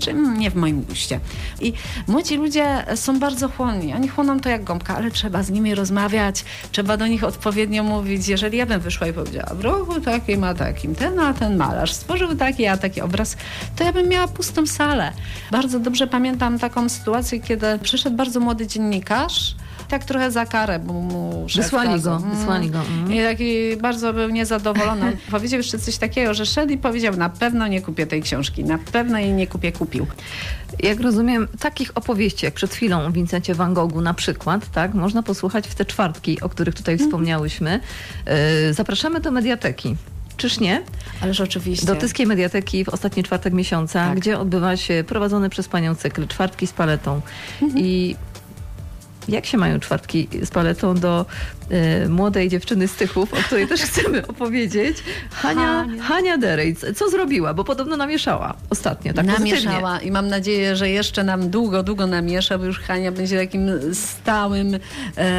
czy 0.00 0.10
mm, 0.10 0.38
nie 0.38 0.50
w 0.50 0.54
moim 0.54 0.82
guście. 0.82 1.20
I 1.60 1.72
młodzi 2.08 2.36
ludzie 2.36 2.84
są 2.94 3.18
bardzo 3.18 3.48
chłonni. 3.48 3.94
Oni 3.94 4.08
chłoną 4.08 4.40
to 4.40 4.48
jak 4.48 4.64
gąbka, 4.64 4.96
ale 4.96 5.10
trzeba 5.10 5.42
z 5.42 5.50
nimi 5.50 5.74
rozmawiać, 5.74 6.44
trzeba 6.72 6.96
do 6.96 7.06
nich 7.06 7.24
odpowiednio 7.24 7.82
mówić. 7.82 8.28
Jeżeli 8.28 8.58
ja 8.58 8.66
bym 8.66 8.80
wyszła 8.80 9.06
i 9.06 9.12
powiedziała, 9.12 9.54
w 9.54 9.60
roku 9.60 10.00
takim 10.00 10.44
a 10.44 10.54
takim, 10.54 10.94
ten 10.94 11.18
a 11.20 11.34
ten 11.34 11.56
malarz 11.56 11.92
stworzył 11.92 12.36
taki 12.36 12.66
a 12.66 12.76
taki 12.76 13.00
obraz, 13.00 13.36
to 13.76 13.84
ja 13.84 13.92
bym 13.92 14.08
miała 14.08 14.28
pustą 14.28 14.66
salę. 14.66 15.12
Bardzo 15.50 15.80
dobrze 15.80 16.06
pamiętam 16.06 16.58
taką 16.58 16.88
sytuację, 16.88 17.40
kiedy 17.40 17.78
przyszedł 17.82 18.16
bardzo 18.16 18.40
młody 18.40 18.66
dziennikarz, 18.66 19.54
tak 19.92 20.04
trochę 20.04 20.30
za 20.30 20.46
karę, 20.46 20.78
bo 20.78 20.92
mu 20.92 21.46
Wysłali 21.56 22.00
go, 22.00 22.16
Mm. 22.16 22.36
wysłali 22.36 22.70
go. 22.70 22.80
Mm. 22.80 23.12
I 23.12 23.22
taki 23.22 23.76
bardzo 23.76 24.12
był 24.12 24.28
niezadowolony. 24.30 25.06
On 25.06 25.12
Powiedział 25.30 25.58
jeszcze 25.58 25.78
coś 25.78 25.96
takiego, 25.96 26.34
że 26.34 26.46
szedł 26.46 26.72
i 26.72 26.78
powiedział, 26.78 27.16
na 27.16 27.28
pewno 27.30 27.66
nie 27.68 27.80
kupię 27.82 28.06
tej 28.06 28.22
książki, 28.22 28.64
na 28.64 28.78
pewno 28.92 29.18
jej 29.18 29.32
nie 29.32 29.46
kupię, 29.46 29.72
kupił. 29.72 30.06
Jak 30.82 31.00
rozumiem, 31.00 31.48
takich 31.60 31.90
opowieści, 31.94 32.44
jak 32.44 32.54
przed 32.54 32.74
chwilą 32.74 33.04
o 33.06 33.10
Vincencie 33.10 33.54
Van 33.54 33.74
Goghu 33.74 34.00
na 34.00 34.14
przykład, 34.14 34.70
tak, 34.70 34.94
można 34.94 35.22
posłuchać 35.22 35.68
w 35.68 35.74
te 35.74 35.84
czwartki, 35.84 36.40
o 36.40 36.48
których 36.48 36.74
tutaj 36.74 36.98
wspomniałyśmy. 36.98 37.80
E, 38.26 38.72
Zapraszamy 38.74 39.20
do 39.20 39.30
mediateki. 39.30 39.96
Czyż 40.36 40.60
nie? 40.60 40.82
Ależ 41.20 41.40
oczywiście. 41.40 41.86
Do 41.86 41.96
Tyskiej 41.96 42.26
Mediateki 42.26 42.84
w 42.84 42.88
ostatni 42.88 43.22
czwartek 43.22 43.52
miesiąca, 43.52 44.06
Tak. 44.08 44.18
gdzie 44.20 44.38
odbywa 44.38 44.76
się 44.76 45.04
prowadzony 45.06 45.50
przez 45.50 45.68
panią 45.68 45.94
cykl 45.94 46.26
Czwartki 46.26 46.66
z 46.66 46.72
paletą. 46.72 47.20
I 47.76 48.16
jak 49.28 49.46
się 49.46 49.58
mają 49.58 49.80
czwartki 49.80 50.28
z 50.42 50.50
paletą 50.50 50.94
do 50.94 51.26
młodej 52.08 52.48
dziewczyny 52.48 52.88
z 52.88 52.94
Tychów, 52.94 53.34
o 53.34 53.36
której 53.36 53.68
też 53.68 53.80
chcemy 53.80 54.26
opowiedzieć. 54.32 54.96
Hania, 55.30 55.86
Hania. 56.00 56.38
Derej. 56.38 56.76
Co 56.94 57.10
zrobiła? 57.10 57.54
Bo 57.54 57.64
podobno 57.64 57.96
namieszała 57.96 58.54
ostatnio. 58.70 59.12
Tak 59.12 59.26
pozytywnie. 59.26 59.54
namieszała 59.54 60.00
i 60.00 60.10
mam 60.10 60.28
nadzieję, 60.28 60.76
że 60.76 60.90
jeszcze 60.90 61.24
nam 61.24 61.50
długo, 61.50 61.82
długo 61.82 62.06
namiesza, 62.06 62.58
bo 62.58 62.64
już 62.64 62.80
Hania 62.80 63.12
będzie 63.12 63.38
takim 63.38 63.70
stałym 63.94 64.74
e, 64.74 64.78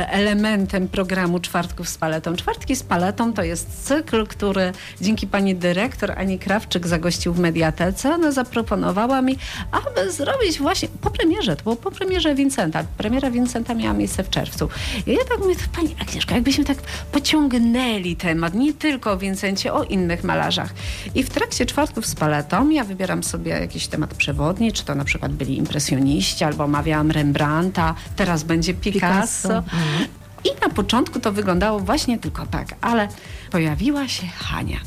elementem 0.10 0.88
programu 0.88 1.40
Czwartków 1.40 1.90
z 1.90 1.98
paletą. 1.98 2.36
Czwartki 2.36 2.76
z 2.76 2.84
paletą 2.84 3.34
to 3.34 3.44
jest 3.44 3.86
cykl, 3.88 4.28
który 4.28 4.72
dzięki 5.02 5.28
pani 5.28 5.56
dyrektor 5.56 6.12
Ani 6.12 6.40
Krawczyk 6.40 6.88
zagościł 6.88 7.34
w 7.34 7.40
Mediatece. 7.40 8.14
Ona 8.14 8.32
zaproponowała 8.32 9.22
mi, 9.22 9.38
aby 9.72 10.12
zrobić 10.12 10.60
właśnie 10.60 10.88
po 11.02 11.12
premierze, 11.12 11.56
to 11.56 11.64
było 11.64 11.76
po 11.76 11.92
premierze 11.92 12.36
Vincenta. 12.36 12.84
Premiera 12.98 13.32
Vincenta 13.32 13.74
miała 13.74 13.94
miejsce 13.94 14.24
w 14.24 14.30
czerwcu. 14.30 14.70
I 15.08 15.12
ja 15.12 15.26
tak 15.30 15.40
mówię, 15.40 15.56
pani 15.76 15.96
Agnieszka, 16.02 16.23
jakbyśmy 16.32 16.66
tak 16.66 16.78
pociągnęli 17.12 18.16
temat, 18.16 18.54
nie 18.54 18.74
tylko 18.74 19.12
o 19.12 19.18
Vincencie, 19.18 19.74
o 19.74 19.84
innych 19.84 20.24
malarzach. 20.24 20.74
I 21.16 21.24
w 21.24 21.30
trakcie 21.30 21.66
czwartków 21.66 22.06
z 22.06 22.16
paletą 22.16 22.70
ja 22.70 22.84
wybieram 22.84 23.24
sobie 23.24 23.52
jakiś 23.52 23.88
temat 23.88 24.14
przewodni, 24.14 24.72
czy 24.72 24.86
to 24.86 24.96
na 24.96 25.06
przykład 25.06 25.34
byli 25.34 25.58
impresjoniści, 25.58 26.44
albo 26.44 26.64
omawiałam 26.64 27.12
Rembrandta, 27.12 27.96
teraz 28.16 28.44
będzie 28.44 28.74
Picasso. 28.74 29.48
Picasso. 29.48 29.58
Mhm. 29.58 30.08
I 30.44 30.50
na 30.62 30.70
początku 30.70 31.20
to 31.20 31.32
wyglądało 31.32 31.80
właśnie 31.80 32.20
tylko 32.20 32.46
tak, 32.46 32.76
ale 32.82 33.08
pojawiła 33.52 34.08
się 34.08 34.28
Hania. 34.28 34.78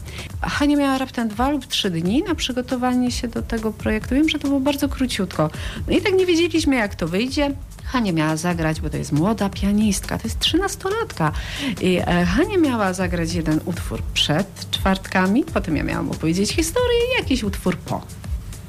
Hania 0.42 0.76
miała 0.76 0.98
raptem 0.98 1.28
dwa 1.28 1.50
lub 1.50 1.66
trzy 1.66 1.90
dni 1.90 2.22
na 2.22 2.34
przygotowanie 2.34 3.10
się 3.10 3.28
do 3.28 3.42
tego 3.42 3.72
projektu. 3.72 4.14
Wiem, 4.14 4.28
że 4.28 4.38
to 4.38 4.48
było 4.48 4.60
bardzo 4.60 4.88
króciutko. 4.88 5.50
No 5.86 5.96
i 5.96 6.02
tak 6.02 6.12
nie 6.14 6.26
wiedzieliśmy, 6.26 6.76
jak 6.76 6.94
to 6.94 7.08
wyjdzie. 7.08 7.50
Hania 7.86 8.12
miała 8.12 8.36
zagrać, 8.36 8.80
bo 8.80 8.90
to 8.90 8.96
jest 8.96 9.12
młoda 9.12 9.48
pianistka, 9.48 10.18
to 10.18 10.24
jest 10.24 10.38
trzynastolatka. 10.38 11.32
I 11.80 11.96
e, 11.96 12.26
Hania 12.26 12.58
miała 12.58 12.92
zagrać 12.92 13.32
jeden 13.32 13.60
utwór 13.64 14.02
przed 14.14 14.70
czwartkami, 14.70 15.44
potem 15.44 15.76
ja 15.76 15.82
miałam 15.82 16.10
opowiedzieć 16.10 16.52
historię 16.52 16.98
i 17.14 17.22
jakiś 17.22 17.42
utwór 17.42 17.76
po 17.76 18.02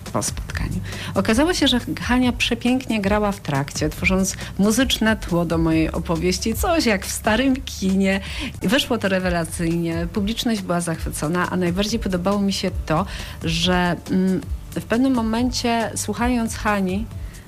po 0.07 0.23
spotkaniu. 0.23 0.79
Okazało 1.15 1.53
się, 1.53 1.67
że 1.67 1.79
Hania 2.01 2.33
przepięknie 2.33 3.01
grała 3.01 3.31
w 3.31 3.39
trakcie, 3.39 3.89
tworząc 3.89 4.35
muzyczne 4.57 5.15
tło 5.15 5.45
do 5.45 5.57
mojej 5.57 5.91
opowieści, 5.91 6.53
coś 6.53 6.85
jak 6.85 7.05
w 7.05 7.11
starym 7.11 7.55
kinie. 7.55 8.19
Wyszło 8.61 8.97
to 8.97 9.09
rewelacyjnie, 9.09 10.07
publiczność 10.13 10.61
była 10.61 10.81
zachwycona, 10.81 11.49
a 11.49 11.57
najbardziej 11.57 11.99
podobało 11.99 12.41
mi 12.41 12.53
się 12.53 12.71
to, 12.85 13.05
że 13.43 13.95
mm, 14.11 14.41
w 14.71 14.83
pewnym 14.83 15.13
momencie 15.13 15.91
słuchając 15.95 16.55
Hani, 16.55 17.05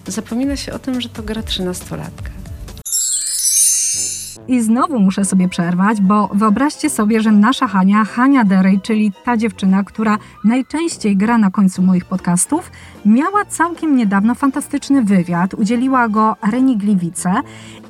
zapomina 0.10 0.56
się 0.56 0.74
o 0.74 0.80
tym, 0.80 1.01
że 1.01 1.10
to 1.10 1.24
gra 1.24 1.44
trzynastolatka. 1.44 2.30
I 4.50 4.62
znowu 4.62 5.00
muszę 5.00 5.25
sobie 5.25 5.50
przerwać, 5.50 6.01
bo 6.01 6.30
wyobraźcie 6.34 6.89
sobie, 6.89 7.22
że 7.22 7.32
nasza 7.32 7.68
Hania, 7.68 8.06
Hania 8.06 8.46
Derej, 8.46 8.80
czyli 8.82 9.12
ta 9.24 9.38
dziewczyna, 9.38 9.84
która 9.84 10.18
najczęściej 10.44 11.18
gra 11.18 11.38
na 11.38 11.51
końcu 11.51 11.82
moich 11.82 12.06
podcastów, 12.06 12.72
miała 13.06 13.46
całkiem 13.46 13.96
niedawno 13.96 14.36
fantastyczny 14.36 15.01
wywiad. 15.01 15.54
Udzieliła 15.54 16.10
go 16.10 16.36
Reni 16.51 16.78
Gliwice 16.78 17.34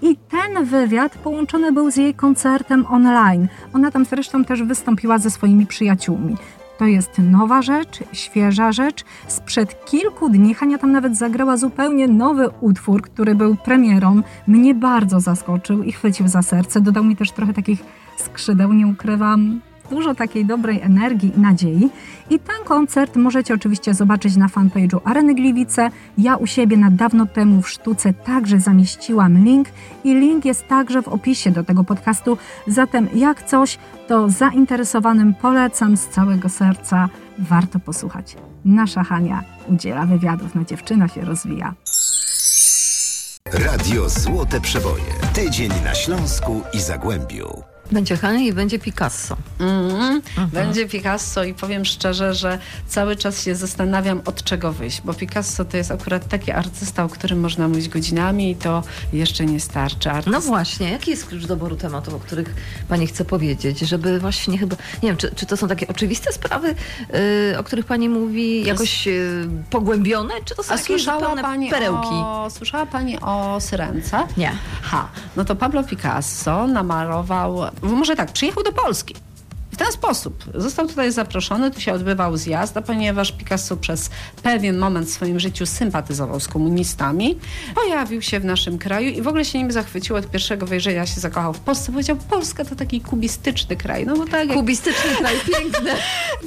i 0.01 0.17
ten 0.17 0.65
wywiad 0.65 1.17
połączony 1.17 1.71
był 1.71 1.91
z 1.91 1.95
jej 1.95 2.13
koncertem 2.13 2.85
online. 2.89 3.47
Ona 3.73 3.91
tam 3.91 4.05
zresztą 4.05 4.45
też 4.45 4.63
wystąpiła 4.63 5.17
ze 5.17 5.29
swoimi 5.29 5.65
przyjaciółmi. 5.65 6.37
To 6.79 6.85
jest 6.85 7.17
nowa 7.17 7.61
rzecz, 7.61 7.99
świeża 8.13 8.71
rzecz. 8.71 9.03
Sprzed 9.27 9.85
kilku 9.85 10.29
dni 10.29 10.53
Hania 10.53 10.77
tam 10.77 10.91
nawet 10.91 11.17
zagrała 11.17 11.57
zupełnie 11.57 12.07
nowy 12.07 12.49
utwór, 12.61 13.01
który 13.01 13.35
był 13.35 13.55
premierą. 13.55 14.21
Mnie 14.47 14.75
bardzo 14.75 15.19
zaskoczył 15.19 15.83
i 15.83 15.91
chwycił 15.91 16.27
za 16.27 16.41
serce. 16.41 16.81
Dodał 16.81 17.03
mi 17.03 17.15
też 17.15 17.31
trochę 17.31 17.53
takich 17.53 17.83
skrzydeł, 18.17 18.73
nie 18.73 18.87
ukrywam. 18.87 19.61
Dużo 19.89 20.15
takiej 20.15 20.45
dobrej 20.45 20.81
energii 20.81 21.33
i 21.37 21.39
nadziei. 21.39 21.89
I 22.29 22.39
ten 22.39 22.65
koncert 22.65 23.15
możecie 23.15 23.53
oczywiście 23.53 23.93
zobaczyć 23.93 24.35
na 24.35 24.47
fanpage'u 24.47 24.99
Areny 25.03 25.35
Gliwice. 25.35 25.89
Ja 26.17 26.35
u 26.35 26.47
siebie 26.47 26.77
na 26.77 26.91
dawno 26.91 27.25
temu 27.25 27.61
w 27.61 27.69
sztuce 27.69 28.13
także 28.13 28.59
zamieściłam 28.59 29.43
link 29.43 29.67
i 30.03 30.13
link 30.13 30.45
jest 30.45 30.67
także 30.67 31.01
w 31.01 31.07
opisie 31.07 31.51
do 31.51 31.63
tego 31.63 31.83
podcastu. 31.83 32.37
Zatem 32.67 33.07
jak 33.15 33.43
coś, 33.43 33.77
to 34.07 34.29
zainteresowanym 34.29 35.33
polecam 35.33 35.97
z 35.97 36.07
całego 36.07 36.49
serca. 36.49 37.09
Warto 37.39 37.79
posłuchać. 37.79 38.35
Nasza 38.65 39.03
Hania 39.03 39.43
udziela 39.67 40.05
wywiadów, 40.05 40.55
no 40.55 40.63
dziewczyna 40.63 41.07
się 41.07 41.21
rozwija. 41.21 41.73
Radio 43.53 44.09
Złote 44.09 44.61
Przeboje. 44.61 45.03
Tydzień 45.33 45.71
na 45.83 45.95
Śląsku 45.95 46.61
i 46.73 46.79
Zagłębiu. 46.79 47.63
Będzie 47.91 48.17
Hania 48.17 48.39
i 48.39 48.53
będzie 48.53 48.79
Picasso. 48.79 49.37
Mhm. 49.59 50.21
Będzie 50.53 50.87
Picasso 50.87 51.43
i 51.43 51.53
powiem 51.53 51.85
szczerze, 51.85 52.33
że 52.33 52.59
cały 52.87 53.15
czas 53.15 53.43
się 53.43 53.55
zastanawiam 53.55 54.21
od 54.25 54.43
czego 54.43 54.73
wyjść, 54.73 55.01
bo 55.01 55.13
Picasso 55.13 55.65
to 55.65 55.77
jest 55.77 55.91
akurat 55.91 56.27
taki 56.27 56.51
artysta, 56.51 57.03
o 57.03 57.09
którym 57.09 57.39
można 57.39 57.67
mówić 57.67 57.89
godzinami 57.89 58.51
i 58.51 58.55
to 58.55 58.83
jeszcze 59.13 59.45
nie 59.45 59.59
starczy. 59.59 60.11
Artysta 60.11 60.31
No 60.31 60.41
właśnie, 60.41 60.89
jaki 60.91 61.11
jest 61.11 61.25
klucz 61.25 61.45
doboru 61.45 61.75
tematów, 61.75 62.13
o 62.13 62.19
których 62.19 62.55
Pani 62.89 63.07
chce 63.07 63.25
powiedzieć? 63.25 63.79
Żeby 63.79 64.19
właśnie 64.19 64.57
chyba, 64.57 64.75
nie 65.03 65.09
wiem, 65.09 65.17
czy, 65.17 65.31
czy 65.35 65.45
to 65.45 65.57
są 65.57 65.67
takie 65.67 65.87
oczywiste 65.87 66.33
sprawy, 66.33 66.75
yy, 67.51 67.59
o 67.59 67.63
których 67.63 67.85
Pani 67.85 68.09
mówi, 68.09 68.65
jakoś 68.65 69.05
yy, 69.05 69.49
pogłębione, 69.69 70.33
czy 70.45 70.55
to 70.55 70.63
są 70.63 70.73
A 70.73 70.77
słyszała 70.77 71.19
zupełne 71.19 71.41
pani, 71.41 71.69
perełki? 71.69 72.07
o, 72.13 72.47
słyszała 72.49 72.85
Pani 72.85 73.19
o 73.19 73.57
Syrence? 73.59 74.27
Nie. 74.37 74.51
Ha, 74.81 75.07
no 75.35 75.45
to 75.45 75.55
Pablo 75.55 75.83
Picasso 75.83 76.67
namalował, 76.67 77.59
może 77.81 78.15
tak, 78.15 78.31
przyjechał 78.31 78.63
do 78.63 78.71
Polski 78.71 79.15
ten 79.79 79.91
sposób 79.91 80.43
został 80.55 80.87
tutaj 80.87 81.11
zaproszony, 81.11 81.71
tu 81.71 81.81
się 81.81 81.93
odbywał 81.93 82.37
zjazd, 82.37 82.77
a 82.77 82.81
ponieważ 82.81 83.31
Picasso 83.31 83.77
przez 83.77 84.09
pewien 84.43 84.77
moment 84.77 85.07
w 85.07 85.11
swoim 85.11 85.39
życiu 85.39 85.65
sympatyzował 85.65 86.39
z 86.39 86.47
komunistami, 86.47 87.37
pojawił 87.75 88.21
się 88.21 88.39
w 88.39 88.45
naszym 88.45 88.77
kraju 88.77 89.09
i 89.09 89.21
w 89.21 89.27
ogóle 89.27 89.45
się 89.45 89.57
nim 89.57 89.71
zachwycił 89.71 90.15
od 90.15 90.31
pierwszego 90.31 90.65
wejrzenia, 90.65 91.05
się 91.05 91.21
zakochał 91.21 91.53
w 91.53 91.59
Polsce. 91.59 91.91
Powiedział, 91.91 92.15
Polska 92.29 92.65
to 92.65 92.75
taki 92.75 93.01
kubistyczny 93.01 93.75
kraj. 93.75 94.05
No 94.05 94.17
bo 94.17 94.25
tak 94.25 94.47
jak 94.47 94.57
Kubistyczny 94.57 95.15
kraj, 95.17 95.35
piękne. 95.53 95.95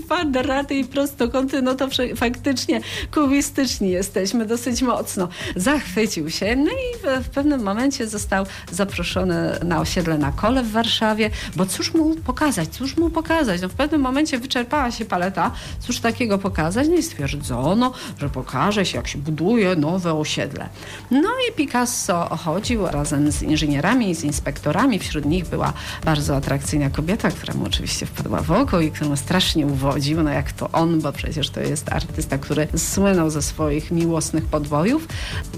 kwadraty 0.04 0.74
i 0.82 0.84
prostokąty, 0.84 1.62
no 1.62 1.74
to 1.74 1.88
faktycznie 2.16 2.80
kubistyczni 3.14 3.90
jesteśmy 3.90 4.46
dosyć 4.46 4.82
mocno. 4.82 5.28
Zachwycił 5.56 6.30
się, 6.30 6.56
no 6.56 6.70
i 6.70 7.20
w, 7.20 7.24
w 7.24 7.28
pewnym 7.28 7.62
momencie 7.62 8.08
został 8.08 8.46
zaproszony 8.70 9.58
na 9.64 9.80
osiedle 9.80 10.18
na 10.18 10.32
kole 10.32 10.62
w 10.62 10.70
Warszawie, 10.70 11.30
bo 11.56 11.66
cóż 11.66 11.94
mu 11.94 12.14
pokazać, 12.14 12.68
cóż 12.68 12.96
mu 12.96 13.10
pokazać? 13.10 13.21
No 13.62 13.68
w 13.68 13.74
pewnym 13.74 14.00
momencie 14.00 14.38
wyczerpała 14.38 14.90
się 14.90 15.04
paleta, 15.04 15.50
cóż 15.80 16.00
takiego 16.00 16.38
pokazać? 16.38 16.88
No 16.88 16.94
i 16.94 17.02
stwierdzono, 17.02 17.92
że 18.18 18.28
pokaże 18.28 18.86
się, 18.86 18.96
jak 18.96 19.08
się 19.08 19.18
buduje 19.18 19.76
nowe 19.76 20.14
osiedle. 20.14 20.68
No 21.10 21.28
i 21.48 21.52
Picasso 21.52 22.36
chodził 22.36 22.86
razem 22.86 23.32
z 23.32 23.42
inżynierami 23.42 24.10
i 24.10 24.14
z 24.14 24.24
inspektorami. 24.24 24.98
Wśród 24.98 25.24
nich 25.24 25.48
była 25.48 25.72
bardzo 26.04 26.36
atrakcyjna 26.36 26.90
kobieta, 26.90 27.30
która 27.30 27.54
mu 27.54 27.64
oczywiście 27.64 28.06
wpadła 28.06 28.40
w 28.40 28.50
oko 28.50 28.80
i 28.80 28.90
którą 28.90 29.16
strasznie 29.16 29.66
uwodził, 29.66 30.22
no 30.22 30.30
jak 30.30 30.52
to 30.52 30.70
on, 30.72 31.00
bo 31.00 31.12
przecież 31.12 31.50
to 31.50 31.60
jest 31.60 31.92
artysta, 31.92 32.38
który 32.38 32.68
słynął 32.76 33.30
ze 33.30 33.42
swoich 33.42 33.90
miłosnych 33.90 34.44
podwojów. 34.44 35.08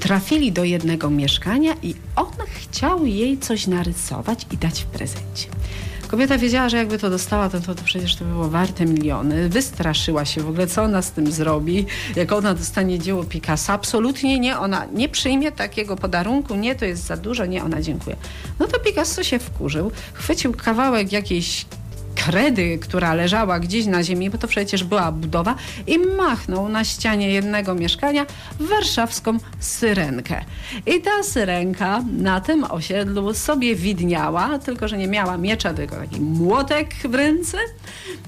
Trafili 0.00 0.52
do 0.52 0.64
jednego 0.64 1.10
mieszkania 1.10 1.74
i 1.82 1.94
on 2.16 2.26
chciał 2.46 3.06
jej 3.06 3.38
coś 3.38 3.66
narysować 3.66 4.46
i 4.52 4.56
dać 4.56 4.82
w 4.82 4.86
prezencie. 4.86 5.48
Kobieta 6.14 6.38
wiedziała, 6.38 6.68
że 6.68 6.76
jakby 6.76 6.98
to 6.98 7.10
dostała, 7.10 7.48
to, 7.48 7.60
to, 7.60 7.74
to 7.74 7.82
przecież 7.84 8.16
to 8.16 8.24
było 8.24 8.48
warte 8.48 8.86
miliony. 8.86 9.48
Wystraszyła 9.48 10.24
się 10.24 10.42
w 10.42 10.48
ogóle, 10.48 10.66
co 10.66 10.82
ona 10.82 11.02
z 11.02 11.12
tym 11.12 11.32
zrobi, 11.32 11.86
jak 12.16 12.32
ona 12.32 12.54
dostanie 12.54 12.98
dzieło 12.98 13.24
Picassa. 13.24 13.72
Absolutnie 13.72 14.40
nie, 14.40 14.58
ona 14.58 14.86
nie 14.92 15.08
przyjmie 15.08 15.52
takiego 15.52 15.96
podarunku, 15.96 16.54
nie, 16.54 16.74
to 16.74 16.84
jest 16.84 17.06
za 17.06 17.16
dużo, 17.16 17.46
nie, 17.46 17.64
ona 17.64 17.82
dziękuję. 17.82 18.16
No 18.58 18.66
to 18.66 18.80
Picasso 18.80 19.22
się 19.22 19.38
wkurzył, 19.38 19.90
chwycił 20.12 20.52
kawałek 20.52 21.12
jakiejś 21.12 21.66
kredy, 22.26 22.78
która 22.78 23.14
leżała 23.14 23.60
gdzieś 23.60 23.86
na 23.86 24.02
ziemi, 24.02 24.30
bo 24.30 24.38
to 24.38 24.48
przecież 24.48 24.84
była 24.84 25.12
budowa, 25.12 25.54
i 25.86 25.98
machnął 25.98 26.68
na 26.68 26.84
ścianie 26.84 27.30
jednego 27.30 27.74
mieszkania 27.74 28.26
warszawską 28.60 29.38
syrenkę. 29.60 30.44
I 30.86 31.00
ta 31.00 31.22
syrenka 31.22 32.04
na 32.18 32.40
tym 32.40 32.64
osiedlu 32.64 33.34
sobie 33.34 33.74
widniała, 33.74 34.58
tylko 34.58 34.88
że 34.88 34.98
nie 34.98 35.08
miała 35.08 35.38
miecza, 35.38 35.74
tylko 35.74 35.96
taki 35.96 36.20
młotek 36.20 36.94
w 37.04 37.14
ręce. 37.14 37.58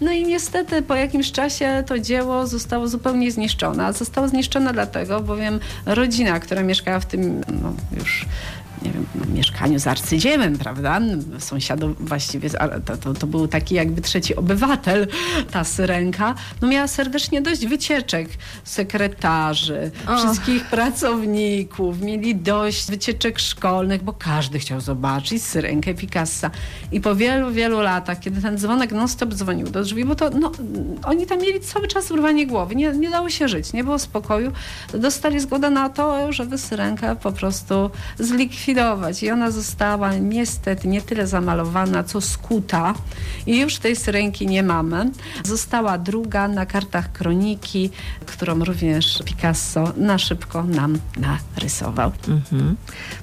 No 0.00 0.12
i 0.12 0.24
niestety 0.24 0.82
po 0.82 0.94
jakimś 0.94 1.32
czasie 1.32 1.84
to 1.86 1.98
dzieło 1.98 2.46
zostało 2.46 2.88
zupełnie 2.88 3.30
zniszczone. 3.30 3.92
Zostało 3.92 4.28
zniszczone 4.28 4.72
dlatego, 4.72 5.20
bowiem 5.20 5.60
rodzina, 5.86 6.40
która 6.40 6.62
mieszkała 6.62 7.00
w 7.00 7.06
tym 7.06 7.40
no, 7.62 7.72
już 7.98 8.26
nie 8.82 8.90
wiem, 8.90 9.06
mieszkaniu 9.34 9.78
z 9.78 9.86
arcydziełem, 9.86 10.58
prawda? 10.58 11.00
Sąsiadów 11.38 12.08
właściwie, 12.08 12.50
to, 12.84 12.96
to, 12.96 13.14
to 13.14 13.26
był 13.26 13.48
taki 13.48 13.74
jakby 13.74 14.00
trzeci 14.00 14.36
obywatel, 14.36 15.06
ta 15.50 15.64
syrenka. 15.64 16.34
No 16.62 16.68
miała 16.68 16.88
serdecznie 16.88 17.42
dość 17.42 17.66
wycieczek 17.66 18.28
sekretarzy, 18.64 19.90
wszystkich 20.18 20.64
pracowników. 20.64 22.00
Mieli 22.00 22.36
dość 22.36 22.90
wycieczek 22.90 23.38
szkolnych, 23.38 24.02
bo 24.02 24.12
każdy 24.12 24.58
chciał 24.58 24.80
zobaczyć 24.80 25.42
syrenkę 25.42 25.94
Picassa. 25.94 26.50
I 26.92 27.00
po 27.00 27.16
wielu, 27.16 27.50
wielu 27.50 27.80
latach, 27.80 28.20
kiedy 28.20 28.42
ten 28.42 28.58
dzwonek 28.58 28.92
non-stop 28.92 29.34
dzwonił 29.34 29.70
do 29.70 29.82
drzwi, 29.82 30.04
bo 30.04 30.14
to 30.14 30.30
no, 30.30 30.52
oni 31.04 31.26
tam 31.26 31.38
mieli 31.38 31.60
cały 31.60 31.88
czas 31.88 32.10
urwanie 32.10 32.46
głowy, 32.46 32.74
nie, 32.74 32.92
nie 32.92 33.10
dało 33.10 33.30
się 33.30 33.48
żyć, 33.48 33.72
nie 33.72 33.84
było 33.84 33.98
spokoju, 33.98 34.52
dostali 34.94 35.40
zgodę 35.40 35.70
na 35.70 35.88
to, 35.88 36.32
żeby 36.32 36.58
syrenkę 36.58 37.16
po 37.16 37.32
prostu 37.32 37.90
zlikwidować. 38.18 38.65
I 39.22 39.30
ona 39.30 39.50
została 39.50 40.14
niestety 40.14 40.88
nie 40.88 41.02
tyle 41.02 41.26
zamalowana, 41.26 42.04
co 42.04 42.20
skuta. 42.20 42.94
I 43.46 43.60
już 43.60 43.76
tej 43.76 43.96
syrenki 43.96 44.46
nie 44.46 44.62
mamy. 44.62 45.10
Została 45.44 45.98
druga 45.98 46.48
na 46.48 46.66
kartach 46.66 47.12
kroniki, 47.12 47.90
którą 48.26 48.64
również 48.64 49.22
Picasso 49.24 49.92
na 49.96 50.18
szybko 50.18 50.62
nam 50.62 50.98
narysował. 51.16 52.12
Mhm. 52.28 52.76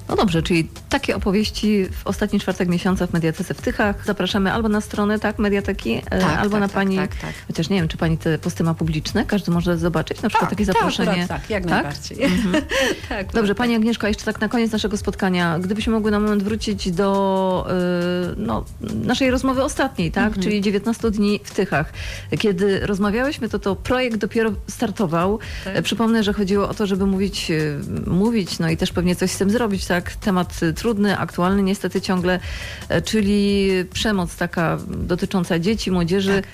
No 0.08 0.16
dobrze, 0.16 0.42
czyli 0.42 0.68
takie 0.88 1.16
opowieści 1.16 1.86
w 1.92 2.06
ostatni 2.06 2.40
czwartek 2.40 2.68
miesiąca 2.68 3.06
w 3.06 3.12
Mediatece 3.12 3.54
w 3.54 3.60
Tychach. 3.60 4.04
Zapraszamy 4.06 4.52
albo 4.52 4.68
na 4.68 4.80
stronę, 4.80 5.18
tak, 5.18 5.38
Mediateki, 5.38 6.02
e, 6.10 6.20
Tak, 6.20 6.38
albo 6.38 6.50
tak, 6.50 6.60
na 6.60 6.68
tak, 6.68 6.74
pani, 6.74 6.96
tak, 6.96 7.14
tak. 7.16 7.34
chociaż 7.46 7.68
nie 7.68 7.76
wiem, 7.76 7.88
czy 7.88 7.96
pani 7.96 8.18
te 8.18 8.38
posty 8.38 8.64
ma 8.64 8.74
publiczne, 8.74 9.24
każdy 9.24 9.52
może 9.52 9.78
zobaczyć, 9.78 10.22
na 10.22 10.28
przykład 10.28 10.50
takie 10.50 10.66
tak, 10.66 10.74
zaproszenie. 10.74 11.10
akurat 11.10 11.28
Tak, 11.28 11.50
jak 11.50 11.64
najbardziej. 11.64 12.18
tak, 13.08 13.32
Dobrze, 13.32 13.54
Pani 13.54 13.74
Agnieszko, 13.74 14.08
jeszcze 14.08 14.24
tak 14.24 14.40
na 14.40 14.48
koniec 14.48 14.72
naszego 14.72 14.96
spotkania, 14.96 15.33
gdybyśmy 15.60 15.92
mogły 15.92 16.10
na 16.10 16.20
moment 16.20 16.42
wrócić 16.42 16.90
do 16.90 17.66
y, 18.32 18.34
no, 18.36 18.64
naszej 19.04 19.30
rozmowy 19.30 19.62
ostatniej, 19.62 20.10
tak? 20.10 20.26
Mhm. 20.26 20.42
Czyli 20.42 20.60
19 20.60 21.10
dni 21.10 21.40
w 21.44 21.54
Tychach. 21.54 21.92
Kiedy 22.38 22.86
rozmawiałyśmy, 22.86 23.48
to 23.48 23.58
to 23.58 23.76
projekt 23.76 24.16
dopiero 24.16 24.52
startował. 24.68 25.38
Tak. 25.64 25.82
Przypomnę, 25.82 26.22
że 26.22 26.32
chodziło 26.32 26.68
o 26.68 26.74
to, 26.74 26.86
żeby 26.86 27.06
mówić, 27.06 27.50
y, 27.50 27.78
mówić, 28.06 28.58
no 28.58 28.70
i 28.70 28.76
też 28.76 28.92
pewnie 28.92 29.16
coś 29.16 29.30
z 29.30 29.38
tym 29.38 29.50
zrobić, 29.50 29.86
tak? 29.86 30.16
Temat 30.16 30.60
trudny, 30.76 31.18
aktualny 31.18 31.62
niestety 31.62 32.00
ciągle, 32.00 32.40
e, 32.88 33.02
czyli 33.02 33.70
przemoc 33.92 34.36
taka 34.36 34.78
dotycząca 34.88 35.58
dzieci, 35.58 35.90
młodzieży. 35.90 36.42
Tak. 36.42 36.44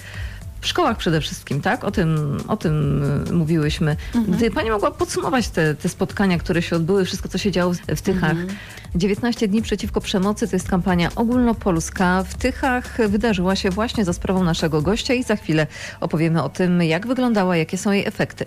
W 0.61 0.67
szkołach 0.67 0.97
przede 0.97 1.21
wszystkim, 1.21 1.61
tak? 1.61 1.85
O 1.85 1.91
tym, 1.91 2.39
o 2.49 2.57
tym 2.57 3.03
y, 3.29 3.33
mówiłyśmy. 3.33 3.97
Mhm. 4.15 4.37
Gdy 4.37 4.51
pani 4.51 4.71
mogła 4.71 4.91
podsumować 4.91 5.49
te, 5.49 5.75
te 5.75 5.89
spotkania, 5.89 6.39
które 6.39 6.63
się 6.63 6.77
odbyły, 6.77 7.05
wszystko, 7.05 7.29
co 7.29 7.39
się 7.39 7.51
działo 7.51 7.73
w- 7.75 7.79
w 7.97 8.03
Tychach. 8.03 8.31
Mhm. 8.31 8.49
19 8.95 9.49
dni 9.49 9.63
przeciwko 9.63 10.01
przemocy 10.01 10.49
to 10.49 10.57
jest 10.57 10.69
kampania 10.69 11.09
ogólnopolska. 11.17 12.23
W 12.29 12.35
Tychach 12.35 12.99
wydarzyła 13.09 13.57
się 13.57 13.71
właśnie 13.71 14.05
za 14.05 14.13
sprawą 14.13 14.45
naszego 14.45 14.83
gościa 14.83 15.15
i 15.15 15.23
za 15.23 15.37
chwilę 15.37 15.67
opowiemy 16.01 16.43
o 16.43 16.49
tym, 16.49 16.83
jak 16.83 17.07
wyglądała, 17.07 17.57
jakie 17.57 17.79
są 17.79 17.93
jej 17.93 18.07
efekty. 18.07 18.45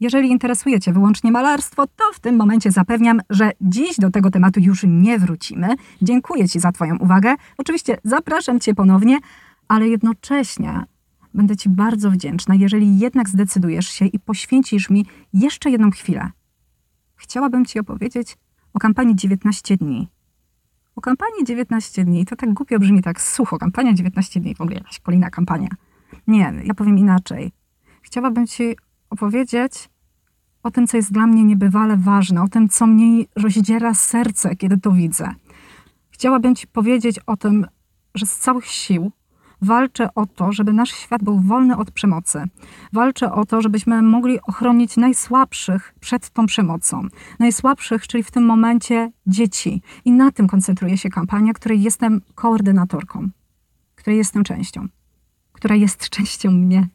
Jeżeli 0.00 0.28
interesuje 0.30 0.80
Cię 0.80 0.92
wyłącznie 0.92 1.30
malarstwo, 1.32 1.86
to 1.86 2.04
w 2.14 2.20
tym 2.20 2.36
momencie 2.36 2.70
zapewniam, 2.72 3.20
że 3.30 3.50
dziś 3.60 3.96
do 3.98 4.10
tego 4.10 4.30
tematu 4.30 4.60
już 4.60 4.84
nie 4.88 5.18
wrócimy. 5.18 5.68
Dziękuję 6.02 6.48
Ci 6.48 6.60
za 6.60 6.72
Twoją 6.72 6.96
uwagę. 6.98 7.34
Oczywiście 7.58 7.96
zapraszam 8.04 8.60
Cię 8.60 8.74
ponownie, 8.74 9.18
ale 9.68 9.88
jednocześnie 9.88 10.84
będę 11.34 11.56
Ci 11.56 11.68
bardzo 11.68 12.10
wdzięczna, 12.10 12.54
jeżeli 12.54 12.98
jednak 12.98 13.28
zdecydujesz 13.28 13.88
się 13.88 14.06
i 14.06 14.18
poświęcisz 14.18 14.90
mi 14.90 15.06
jeszcze 15.32 15.70
jedną 15.70 15.90
chwilę. 15.90 16.30
Chciałabym 17.16 17.64
Ci 17.64 17.78
opowiedzieć 17.78 18.36
o 18.74 18.78
kampanii 18.78 19.16
19 19.16 19.76
dni. 19.76 20.08
O 20.96 21.00
kampanii 21.00 21.44
19 21.44 22.04
dni, 22.04 22.26
to 22.26 22.36
tak 22.36 22.54
głupio 22.54 22.78
brzmi, 22.78 23.02
tak 23.02 23.20
sucho. 23.20 23.58
Kampania 23.58 23.92
19 23.92 24.40
dni, 24.40 24.54
w 24.54 24.60
ogóle 24.60 24.76
jakaś 24.76 25.00
kolejna 25.00 25.30
kampania. 25.30 25.68
Nie, 26.26 26.52
ja 26.64 26.74
powiem 26.74 26.98
inaczej. 26.98 27.52
Chciałabym 28.02 28.46
Ci 28.46 28.76
opowiedzieć 29.10 29.88
o 30.62 30.70
tym, 30.70 30.86
co 30.86 30.96
jest 30.96 31.12
dla 31.12 31.26
mnie 31.26 31.44
niebywale 31.44 31.96
ważne, 31.96 32.42
o 32.42 32.48
tym, 32.48 32.68
co 32.68 32.86
mnie 32.86 33.24
rozdziera 33.36 33.94
serce, 33.94 34.56
kiedy 34.56 34.78
to 34.78 34.92
widzę. 34.92 35.34
Chciałabym 36.10 36.54
Ci 36.54 36.66
powiedzieć 36.66 37.18
o 37.26 37.36
tym, 37.36 37.66
że 38.14 38.26
z 38.26 38.36
całych 38.38 38.66
sił 38.66 39.12
walczę 39.62 40.14
o 40.14 40.26
to, 40.26 40.52
żeby 40.52 40.72
nasz 40.72 40.90
świat 40.90 41.22
był 41.22 41.40
wolny 41.40 41.76
od 41.76 41.90
przemocy. 41.90 42.44
Walczę 42.92 43.32
o 43.32 43.44
to, 43.44 43.62
żebyśmy 43.62 44.02
mogli 44.02 44.38
ochronić 44.42 44.96
najsłabszych 44.96 45.94
przed 46.00 46.30
tą 46.30 46.46
przemocą. 46.46 47.02
Najsłabszych, 47.38 48.06
czyli 48.06 48.22
w 48.22 48.30
tym 48.30 48.44
momencie 48.44 49.10
dzieci. 49.26 49.82
I 50.04 50.12
na 50.12 50.32
tym 50.32 50.46
koncentruje 50.46 50.98
się 50.98 51.08
kampania, 51.08 51.52
której 51.52 51.82
jestem 51.82 52.20
koordynatorką, 52.34 53.28
której 53.94 54.18
jestem 54.18 54.44
częścią, 54.44 54.88
która 55.52 55.74
jest 55.74 56.08
częścią 56.16 56.50
mnie. 56.50 56.88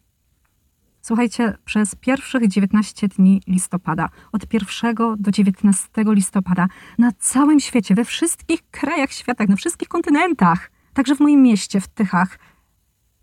Słuchajcie, 1.01 1.57
przez 1.65 1.95
pierwszych 1.95 2.47
19 2.47 3.07
dni 3.07 3.41
listopada, 3.47 4.09
od 4.31 4.53
1 4.53 4.95
do 5.17 5.31
19 5.31 5.89
listopada, 5.97 6.67
na 6.97 7.11
całym 7.11 7.59
świecie, 7.59 7.95
we 7.95 8.05
wszystkich 8.05 8.59
krajach 8.71 9.11
świata, 9.11 9.45
na 9.49 9.55
wszystkich 9.55 9.87
kontynentach, 9.87 10.70
także 10.93 11.15
w 11.15 11.19
moim 11.19 11.41
mieście, 11.41 11.81
w 11.81 11.87
Tychach, 11.87 12.39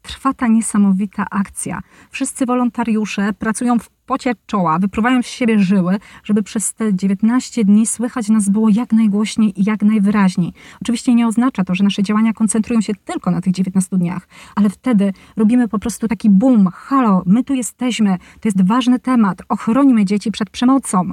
trwa 0.03 0.35
ta 0.35 0.47
niesamowita 0.47 1.27
akcja. 1.31 1.81
Wszyscy 2.11 2.47
wolontariusze 2.47 3.33
pracują 3.33 3.79
w 3.79 3.91
pocie 3.91 4.35
czoła, 4.47 4.79
wypruwają 4.79 5.23
z 5.23 5.27
siebie 5.27 5.59
żyły, 5.59 5.99
żeby 6.25 6.43
przez 6.43 6.75
te 6.75 6.95
19 6.95 7.65
dni 7.65 7.87
słychać 7.87 8.29
nas 8.29 8.49
było 8.49 8.69
jak 8.69 8.93
najgłośniej 8.93 9.61
i 9.61 9.65
jak 9.65 9.83
najwyraźniej. 9.83 10.53
Oczywiście 10.83 11.15
nie 11.15 11.27
oznacza 11.27 11.65
to, 11.65 11.75
że 11.75 11.85
nasze 11.85 12.03
działania 12.03 12.33
koncentrują 12.33 12.81
się 12.81 12.93
tylko 13.05 13.31
na 13.31 13.41
tych 13.41 13.53
19 13.53 13.97
dniach, 13.97 14.29
ale 14.57 14.71
wtedy 14.71 15.13
robimy 15.37 15.69
po 15.69 15.79
prostu 15.79 16.09
taki 16.09 16.31
boom, 16.31 16.69
halo, 16.75 17.23
my 17.27 17.45
tu 17.45 17.55
jesteśmy, 17.55 18.19
to 18.41 18.49
jest 18.49 18.67
ważny 18.67 18.99
temat, 18.99 19.43
ochronimy 19.49 20.05
dzieci 20.05 20.31
przed 20.31 20.51
przemocą. 20.51 21.13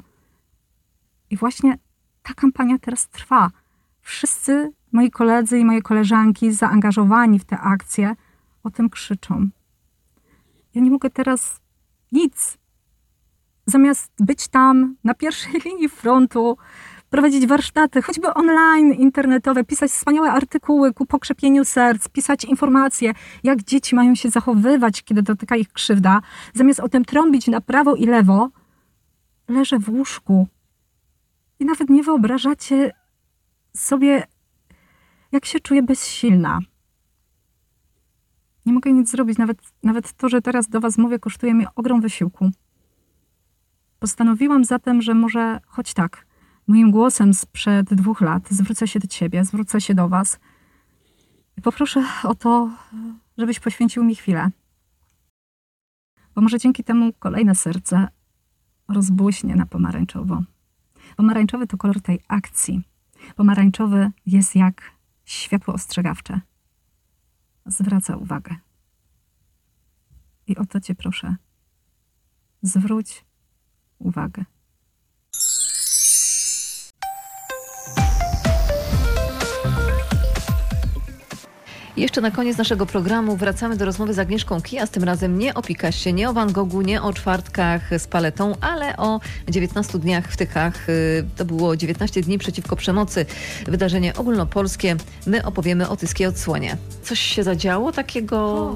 I 1.30 1.38
właśnie 1.38 1.78
ta 2.24 2.34
kampania 2.34 2.78
teraz 2.80 3.10
trwa. 3.10 3.52
Wszyscy 4.02 4.72
moi 4.96 5.12
koledzy 5.12 5.60
i 5.60 5.66
moje 5.66 5.82
koleżanki 5.82 6.52
zaangażowani 6.52 7.40
w 7.40 7.46
te 7.46 7.58
akcje 7.58 8.16
o 8.64 8.70
tym 8.70 8.90
krzyczą. 8.90 9.50
Ja 10.76 10.82
nie 10.82 10.92
mogę 10.92 11.10
teraz 11.10 11.62
nic. 12.12 12.58
Zamiast 13.66 14.12
być 14.20 14.48
tam 14.48 14.96
na 15.04 15.14
pierwszej 15.14 15.54
linii 15.66 15.90
frontu, 15.90 16.58
prowadzić 17.10 17.48
warsztaty, 17.48 18.02
choćby 18.02 18.34
online, 18.34 18.94
internetowe, 18.94 19.64
pisać 19.64 19.92
wspaniałe 19.92 20.32
artykuły 20.32 20.94
ku 20.94 21.06
pokrzepieniu 21.06 21.66
serc, 21.66 22.08
pisać 22.08 22.46
informacje, 22.46 23.14
jak 23.44 23.64
dzieci 23.64 23.96
mają 23.96 24.16
się 24.16 24.30
zachowywać, 24.30 25.04
kiedy 25.04 25.22
dotyka 25.22 25.56
ich 25.56 25.74
krzywda, 25.74 26.22
zamiast 26.54 26.80
o 26.80 26.90
tym 26.90 27.06
trąbić 27.06 27.48
na 27.48 27.62
prawo 27.62 27.96
i 27.96 28.06
lewo, 28.06 28.50
leżę 29.48 29.80
w 29.80 29.90
łóżku 29.90 30.48
i 31.60 31.66
nawet 31.66 31.90
nie 31.90 32.04
wyobrażacie 32.04 32.92
sobie, 33.76 34.28
jak 35.32 35.46
się 35.46 35.60
czuję 35.60 35.84
bezsilna. 35.84 36.60
Nie 38.66 38.74
mogę 38.74 38.94
nic 38.94 39.12
zrobić, 39.12 39.38
nawet, 39.38 39.58
nawet 39.84 40.14
to, 40.14 40.30
że 40.30 40.42
teraz 40.42 40.70
do 40.70 40.80
Was 40.80 40.98
mówię, 40.98 41.20
kosztuje 41.20 41.54
mi 41.54 41.66
ogrom 41.76 42.02
wysiłku. 42.02 42.52
Postanowiłam 44.00 44.66
zatem, 44.66 45.02
że 45.02 45.14
może 45.14 45.60
choć 45.68 45.94
tak, 45.94 46.26
moim 46.68 46.92
głosem 46.92 47.34
sprzed 47.34 47.94
dwóch 47.94 48.22
lat 48.22 48.50
zwrócę 48.50 48.88
się 48.88 49.00
do 49.00 49.08
Ciebie, 49.08 49.46
zwrócę 49.46 49.82
się 49.82 49.96
do 49.96 50.10
Was 50.10 50.40
i 51.58 51.62
poproszę 51.62 52.04
o 52.24 52.36
to, 52.36 52.70
żebyś 53.38 53.60
poświęcił 53.60 54.04
mi 54.04 54.16
chwilę. 54.16 54.52
Bo 56.36 56.42
może 56.42 56.60
dzięki 56.60 56.84
temu 56.84 57.14
kolejne 57.20 57.56
serce 57.56 58.08
rozbłyśnie 58.88 59.56
na 59.56 59.66
pomarańczowo. 59.66 60.44
Pomarańczowy 61.16 61.68
to 61.68 61.78
kolor 61.78 62.02
tej 62.02 62.20
akcji. 62.28 62.82
Pomarańczowy 63.36 64.12
jest 64.26 64.56
jak 64.56 64.95
światło 65.26 65.74
ostrzegawcze. 65.74 66.42
Zwraca 67.66 68.18
uwagę. 68.18 68.56
I 70.48 70.58
o 70.58 70.66
to 70.66 70.82
Cię 70.82 70.96
proszę. 70.96 71.36
Zwróć 72.62 73.26
uwagę. 74.00 74.46
I 81.98 82.02
jeszcze 82.02 82.22
na 82.22 82.32
koniec 82.32 82.58
naszego 82.58 82.86
programu 82.86 83.36
wracamy 83.36 83.78
do 83.78 83.86
rozmowy 83.86 84.14
z 84.14 84.20
Agnieszką 84.20 84.62
Kija, 84.62 84.86
z 84.86 84.90
tym 84.90 85.04
razem 85.04 85.40
nie 85.40 85.54
o 85.54 85.62
Pikasie, 85.62 86.14
nie 86.14 86.30
o 86.30 86.34
Van 86.34 86.52
Goghu, 86.52 86.82
nie 86.82 87.02
o 87.02 87.14
czwartkach 87.14 87.82
z 88.00 88.08
paletą, 88.08 88.56
ale 88.62 88.98
o 88.98 89.20
19 89.50 90.00
dniach 90.00 90.32
w 90.32 90.38
Tychach. 90.38 90.90
Y, 90.90 91.26
to 91.38 91.46
było 91.46 91.78
19 91.78 92.22
dni 92.22 92.38
przeciwko 92.38 92.76
przemocy. 92.76 93.26
Wydarzenie 93.68 94.14
ogólnopolskie. 94.14 94.96
My 95.28 95.46
opowiemy 95.46 95.90
o 95.90 95.96
tyskiej 95.96 96.28
odsłonie. 96.28 96.78
Coś 97.04 97.20
się 97.20 97.44
zadziało 97.44 97.92
takiego... 97.92 98.76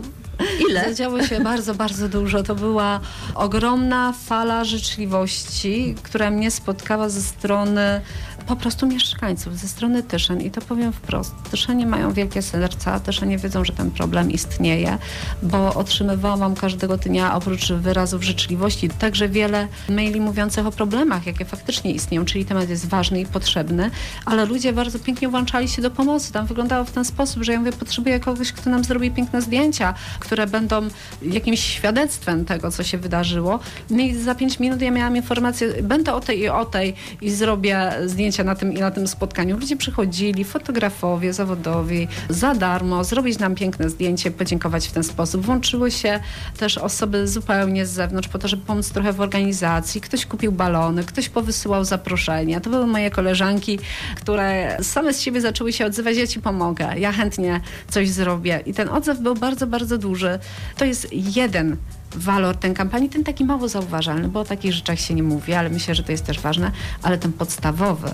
Ile? 0.69 0.83
Zadziało 0.83 1.23
się 1.23 1.39
bardzo, 1.51 1.75
bardzo 1.75 2.09
dużo. 2.09 2.43
To 2.43 2.55
była 2.55 2.99
ogromna 3.35 4.13
fala 4.25 4.65
życzliwości, 4.65 5.95
która 6.03 6.31
mnie 6.31 6.51
spotkała 6.51 7.09
ze 7.09 7.21
strony 7.21 8.01
po 8.49 8.55
prostu 8.55 8.87
mieszkańców, 8.87 9.57
ze 9.57 9.67
strony 9.67 10.03
Tyszyn. 10.03 10.41
I 10.41 10.51
to 10.51 10.61
powiem 10.61 10.93
wprost. 10.93 11.33
Tyszenie 11.51 11.85
mają 11.85 12.13
wielkie 12.13 12.41
serca, 12.41 12.99
Tyszenie 12.99 13.37
wiedzą, 13.37 13.65
że 13.65 13.73
ten 13.73 13.91
problem 13.91 14.31
istnieje, 14.31 14.97
bo 15.43 15.73
otrzymywałam 15.73 16.55
każdego 16.55 16.97
dnia 16.97 17.35
oprócz 17.35 17.71
wyrazów 17.71 18.23
życzliwości 18.23 18.89
także 18.89 19.29
wiele 19.29 19.67
maili 19.89 20.21
mówiących 20.21 20.67
o 20.67 20.71
problemach, 20.71 21.25
jakie 21.25 21.45
faktycznie 21.45 21.91
istnieją, 21.91 22.25
czyli 22.25 22.45
temat 22.45 22.69
jest 22.69 22.87
ważny 22.87 23.21
i 23.21 23.25
potrzebny, 23.25 23.91
ale 24.25 24.45
ludzie 24.45 24.73
bardzo 24.73 24.99
pięknie 24.99 25.29
włączali 25.29 25.67
się 25.67 25.81
do 25.81 25.91
pomocy. 25.91 26.33
Tam 26.33 26.45
wyglądało 26.45 26.85
w 26.85 26.91
ten 26.91 27.05
sposób, 27.05 27.43
że 27.43 27.51
ja 27.51 27.59
mówię, 27.59 27.71
potrzebuję 27.71 28.19
kogoś, 28.19 28.51
kto 28.51 28.69
nam 28.69 28.83
zrobi 28.83 29.11
piękne 29.11 29.41
zdjęcia, 29.41 29.93
które 30.19 30.47
będą 30.47 30.87
jakimś 31.21 31.59
świadectwem 31.59 32.45
tego, 32.45 32.71
co 32.71 32.83
się 32.83 32.97
wydarzyło. 32.97 33.59
No 33.89 33.99
i 33.99 34.15
za 34.15 34.35
pięć 34.35 34.59
minut 34.59 34.81
ja 34.81 34.91
miałam 34.91 35.15
informację, 35.15 35.83
będę 35.83 36.13
o 36.13 36.19
tej 36.19 36.39
i 36.39 36.49
o 36.49 36.65
tej 36.65 36.93
i 37.21 37.31
zrobię 37.31 37.91
zdjęcia 38.05 38.38
na 38.43 38.55
tym 38.55 38.73
i 38.73 38.79
na 38.79 38.91
tym 38.91 39.07
spotkaniu. 39.07 39.57
Ludzie 39.57 39.77
przychodzili, 39.77 40.43
fotografowie, 40.43 41.33
zawodowi, 41.33 42.07
za 42.29 42.55
darmo, 42.55 43.03
zrobić 43.03 43.39
nam 43.39 43.55
piękne 43.55 43.89
zdjęcie, 43.89 44.31
podziękować 44.31 44.87
w 44.87 44.91
ten 44.91 45.03
sposób. 45.03 45.45
Włączyły 45.45 45.91
się 45.91 46.19
też 46.57 46.77
osoby 46.77 47.27
zupełnie 47.27 47.85
z 47.85 47.89
zewnątrz 47.89 48.27
po 48.27 48.39
to, 48.39 48.47
żeby 48.47 48.65
pomóc 48.65 48.89
trochę 48.89 49.13
w 49.13 49.21
organizacji. 49.21 50.01
Ktoś 50.01 50.25
kupił 50.25 50.51
balony, 50.51 51.03
ktoś 51.03 51.29
powysyłał 51.29 51.85
zaproszenia. 51.85 52.59
To 52.59 52.69
były 52.69 52.87
moje 52.87 53.11
koleżanki, 53.11 53.79
które 54.15 54.77
same 54.81 55.13
z 55.13 55.21
siebie 55.21 55.41
zaczęły 55.41 55.73
się 55.73 55.85
odzywać, 55.85 56.17
ja 56.17 56.27
ci 56.27 56.41
pomogę, 56.41 56.89
ja 56.97 57.11
chętnie 57.11 57.61
coś 57.89 58.09
zrobię. 58.09 58.63
I 58.65 58.73
ten 58.73 58.89
odzew 58.89 59.19
był 59.19 59.35
bardzo, 59.35 59.67
bardzo 59.67 59.97
duży. 59.97 60.39
To 60.77 60.85
jest 60.85 61.07
jeden 61.11 61.77
walor 62.15 62.57
tej 62.57 62.73
kampanii, 62.73 63.09
ten 63.09 63.23
taki 63.23 63.45
mało 63.45 63.67
zauważalny, 63.67 64.27
bo 64.27 64.39
o 64.39 64.45
takich 64.45 64.73
rzeczach 64.73 64.99
się 64.99 65.13
nie 65.13 65.23
mówi, 65.23 65.53
ale 65.53 65.69
myślę, 65.69 65.95
że 65.95 66.03
to 66.03 66.11
jest 66.11 66.25
też 66.25 66.39
ważne, 66.39 66.71
ale 67.03 67.17
ten 67.17 67.33
podstawowy, 67.33 68.13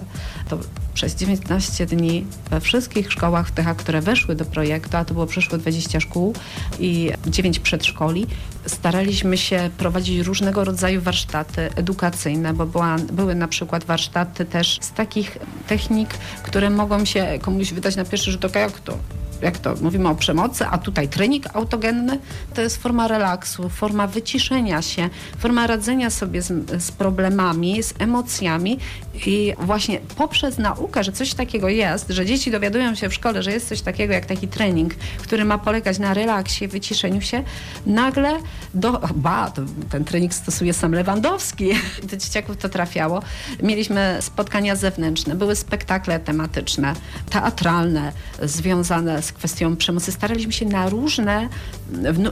to 0.50 0.60
przez 0.94 1.16
19 1.16 1.86
dni 1.86 2.26
we 2.50 2.62
wszystkich 2.62 3.12
szkołach 3.12 3.48
w 3.48 3.52
tych, 3.52 3.76
które 3.78 4.02
weszły 4.02 4.36
do 4.36 4.46
projektu, 4.46 4.98
a 4.98 5.06
to 5.06 5.14
było 5.14 5.26
przeszło 5.26 5.58
20 5.58 6.00
szkół 6.00 6.34
i 6.80 7.12
9 7.28 7.60
przedszkoli, 7.60 8.28
staraliśmy 8.66 9.38
się 9.38 9.70
prowadzić 9.78 10.20
różnego 10.20 10.64
rodzaju 10.64 11.02
warsztaty 11.02 11.70
edukacyjne, 11.76 12.54
bo 12.54 12.66
była, 12.66 12.96
były 12.98 13.36
na 13.36 13.48
przykład 13.48 13.84
warsztaty 13.84 14.46
też 14.46 14.78
z 14.82 14.92
takich 14.92 15.38
technik, 15.68 16.10
które 16.44 16.70
mogą 16.70 17.06
się 17.06 17.40
komuś 17.42 17.74
wydać 17.74 17.96
na 17.96 18.06
pierwszy 18.06 18.32
rzut 18.32 18.46
oka, 18.46 18.60
jak 18.60 18.80
to 18.80 18.98
jak 19.46 19.58
to 19.58 19.76
mówimy 19.82 20.10
o 20.10 20.16
przemocy, 20.16 20.66
a 20.66 20.78
tutaj 20.78 21.08
trening 21.08 21.56
autogenny 21.56 22.20
to 22.54 22.62
jest 22.62 22.78
forma 22.78 23.08
relaksu, 23.08 23.70
forma 23.70 24.08
wyciszenia 24.08 24.82
się, 24.82 25.10
forma 25.38 25.68
radzenia 25.68 26.10
sobie 26.10 26.42
z, 26.42 26.84
z, 26.84 26.92
problemami, 26.92 27.84
z 27.84 27.94
emocjami 28.00 28.80
i 29.26 29.54
właśnie 29.60 30.00
poprzez 30.00 30.58
naukę, 30.58 31.04
że 31.04 31.12
coś 31.12 31.34
takiego 31.34 31.70
jest, 31.70 32.10
że 32.10 32.26
dzieci 32.26 32.52
dowiadują 32.52 32.96
się 32.96 33.10
w 33.10 33.14
szkole, 33.14 33.44
że 33.44 33.52
jest 33.52 33.68
coś 33.68 33.82
takiego 33.82 34.14
jak 34.14 34.26
taki 34.26 34.48
trening, 34.48 34.96
który 34.96 35.46
ma 35.46 35.58
polegać 35.58 36.00
na 36.00 36.14
relaksie, 36.14 36.68
wyciszeniu 36.68 37.22
się, 37.22 37.44
nagle 37.86 38.40
do, 38.74 39.02
ba, 39.16 39.52
ten 39.90 40.06
trening 40.06 40.34
stosuje 40.34 40.74
sam 40.74 40.92
Lewandowski, 40.92 41.70
do 42.12 42.18
dzieciaków 42.18 42.58
to 42.58 42.70
trafiało. 42.70 43.22
Mieliśmy 43.64 44.18
spotkania 44.22 44.76
zewnętrzne, 44.76 45.36
były 45.36 45.56
spektakle 45.56 46.20
tematyczne, 46.20 46.94
teatralne, 47.30 48.12
związane 48.44 49.22
z 49.22 49.32
kwestią 49.32 49.76
przemocy. 49.76 50.12
Staraliśmy 50.12 50.54
się 50.54 50.66
na 50.66 50.90
różne, 50.90 51.50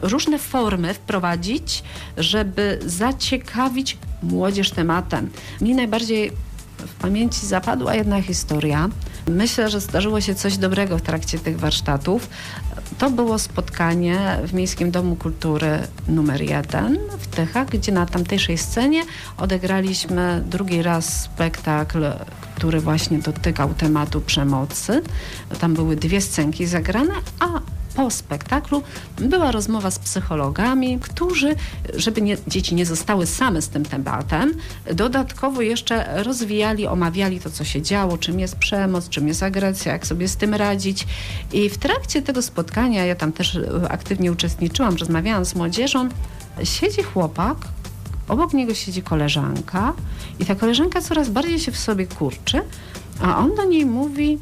różne 0.02 0.39
formy 0.39 0.93
wprowadzić, 0.93 1.84
żeby 2.17 2.80
zaciekawić 2.86 3.98
młodzież 4.24 4.72
tematem. 4.72 5.30
Mi 5.62 5.76
najbardziej 5.76 6.32
w 6.78 6.94
pamięci 6.94 7.48
zapadła 7.48 7.96
jedna 7.96 8.22
historia. 8.22 8.90
Myślę, 9.28 9.70
że 9.70 9.80
zdarzyło 9.80 10.22
się 10.22 10.36
coś 10.36 10.58
dobrego 10.58 10.98
w 10.98 11.02
trakcie 11.02 11.40
tych 11.40 11.60
warsztatów. 11.60 12.30
To 12.98 13.10
było 13.10 13.40
spotkanie 13.40 14.38
w 14.48 14.54
Miejskim 14.54 14.92
Domu 14.92 15.16
Kultury 15.16 15.80
numer 16.08 16.42
jeden 16.42 17.00
w 17.20 17.28
Tychach, 17.28 17.70
gdzie 17.70 17.92
na 17.92 18.06
tamtejszej 18.06 18.58
scenie 18.58 19.04
odegraliśmy 19.38 20.44
drugi 20.50 20.82
raz 20.82 21.22
spektakl, 21.22 22.06
który 22.56 22.80
właśnie 22.80 23.20
dotykał 23.20 23.74
tematu 23.74 24.22
przemocy. 24.22 25.02
Tam 25.60 25.74
były 25.74 25.96
dwie 25.96 26.22
scenki 26.22 26.66
zagrane, 26.66 27.14
a 27.40 27.60
po 27.96 28.10
spektaklu 28.10 28.84
była 29.18 29.52
rozmowa 29.52 29.92
z 29.92 30.00
psychologami, 30.00 31.00
którzy, 31.00 31.56
żeby 31.94 32.22
nie, 32.22 32.38
dzieci 32.48 32.76
nie 32.76 32.86
zostały 32.86 33.28
same 33.28 33.62
z 33.62 33.70
tym 33.70 33.86
tematem, 33.86 34.54
dodatkowo 34.94 35.62
jeszcze 35.62 36.24
rozwijali, 36.24 36.88
omawiali 36.88 37.40
to, 37.40 37.50
co 37.50 37.64
się 37.64 37.82
działo, 37.82 38.18
czym 38.18 38.40
jest 38.40 38.56
przemoc, 38.56 39.10
czym 39.10 39.28
jest 39.28 39.44
agresja, 39.44 39.92
jak 39.92 40.08
sobie 40.08 40.28
z 40.28 40.36
tym 40.36 40.54
radzić. 40.54 41.08
I 41.54 41.70
w 41.70 41.78
trakcie 41.78 42.22
tego 42.22 42.42
spotkania, 42.42 43.06
ja 43.06 43.16
tam 43.16 43.32
też 43.32 43.60
aktywnie 43.90 44.32
uczestniczyłam, 44.32 44.96
rozmawiałam 44.96 45.46
z 45.46 45.56
młodzieżą, 45.56 46.10
siedzi 46.64 47.04
chłopak, 47.04 47.58
obok 48.28 48.54
niego 48.54 48.74
siedzi 48.74 49.02
koleżanka 49.02 49.94
i 50.40 50.46
ta 50.46 50.56
koleżanka 50.56 51.02
coraz 51.02 51.30
bardziej 51.30 51.60
się 51.60 51.72
w 51.72 51.78
sobie 51.78 52.08
kurczy, 52.08 52.62
a 53.22 53.38
on 53.38 53.56
do 53.56 53.66
niej 53.66 53.86
mówi, 53.86 54.40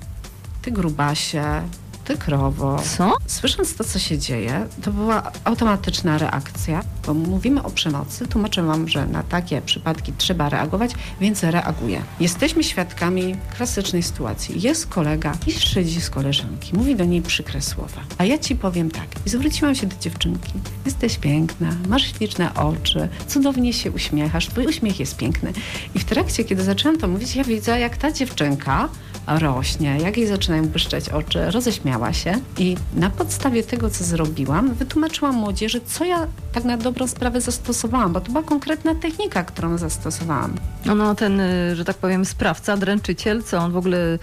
ty 0.62 0.72
grubasie, 0.72 1.62
ty 2.04 2.18
krowo. 2.18 2.82
Co? 2.98 3.18
Słysząc 3.28 3.76
to, 3.76 3.84
co 3.84 4.00
się 4.00 4.18
dzieje, 4.18 4.68
to 4.84 4.92
była 4.92 5.32
automatyczna 5.44 6.18
reakcja, 6.18 6.84
bo 7.08 7.14
mówimy 7.14 7.64
o 7.64 7.70
przemocy, 7.70 8.28
tłumaczę 8.28 8.64
wam, 8.64 8.88
że 8.88 9.08
na 9.08 9.24
takie 9.24 9.62
przypadki 9.62 10.14
trzeba 10.18 10.50
reagować, 10.50 10.92
więc 11.22 11.44
reaguję. 11.44 12.02
Jesteśmy 12.20 12.64
świadkami 12.64 13.36
klasycznej 13.58 14.04
sytuacji. 14.04 14.62
Jest 14.62 14.88
kolega 14.88 15.34
i 15.48 15.52
szydzi 15.52 16.02
z 16.02 16.10
koleżanki, 16.10 16.76
mówi 16.76 16.96
do 16.96 17.06
niej 17.06 17.22
przykre 17.22 17.62
słowa. 17.62 18.02
A 18.18 18.26
ja 18.26 18.38
ci 18.38 18.56
powiem 18.56 18.92
tak, 18.92 19.08
i 19.26 19.30
zwróciłam 19.30 19.76
się 19.76 19.88
do 19.88 19.96
dziewczynki. 20.02 20.54
Jesteś 20.86 21.18
piękna, 21.18 21.76
masz 21.88 22.18
śliczne 22.18 22.54
oczy, 22.54 23.10
cudownie 23.28 23.74
się 23.74 23.92
uśmiechasz, 23.92 24.48
twój 24.48 24.66
uśmiech 24.66 25.00
jest 25.00 25.18
piękny. 25.18 25.54
I 25.96 26.00
w 26.00 26.06
trakcie, 26.06 26.44
kiedy 26.44 26.64
zaczęłam 26.64 26.98
to 26.98 27.08
mówić, 27.08 27.36
ja 27.36 27.44
widzę, 27.44 27.80
jak 27.80 27.98
ta 27.98 28.12
dziewczynka 28.12 28.90
rośnie, 29.28 29.98
jak 30.04 30.18
jej 30.18 30.28
zaczynają 30.28 30.68
błyszczeć 30.68 31.10
oczy, 31.10 31.52
roześmiała 31.52 32.14
się 32.14 32.34
i 32.58 32.78
na 32.96 33.10
podstawie 33.10 33.64
tego, 33.64 33.90
co 33.90 34.04
zrobiłam, 34.04 34.74
wytłumaczyłam 34.74 35.36
młodzieży, 35.36 35.82
co 35.86 36.06
ja 36.06 36.28
tak 36.54 36.64
na 36.64 36.78
dobrą 36.78 37.08
sprawę 37.08 37.42
zastosowałam, 37.42 38.14
bo 38.14 38.22
to 38.22 38.32
była 38.32 38.44
konkretna 38.44 38.96
technika, 38.96 39.44
którą 39.44 39.78
zastosowałam. 39.78 40.56
No, 40.86 40.96
no 40.96 41.16
ten, 41.16 41.40
y, 41.40 41.76
że 41.76 41.86
tak 41.86 41.98
powiem, 41.98 42.26
sprawca, 42.26 42.78
dręczyciel, 42.78 43.44
co 43.44 43.58
on 43.58 43.72
w 43.72 43.78
ogóle 43.78 44.20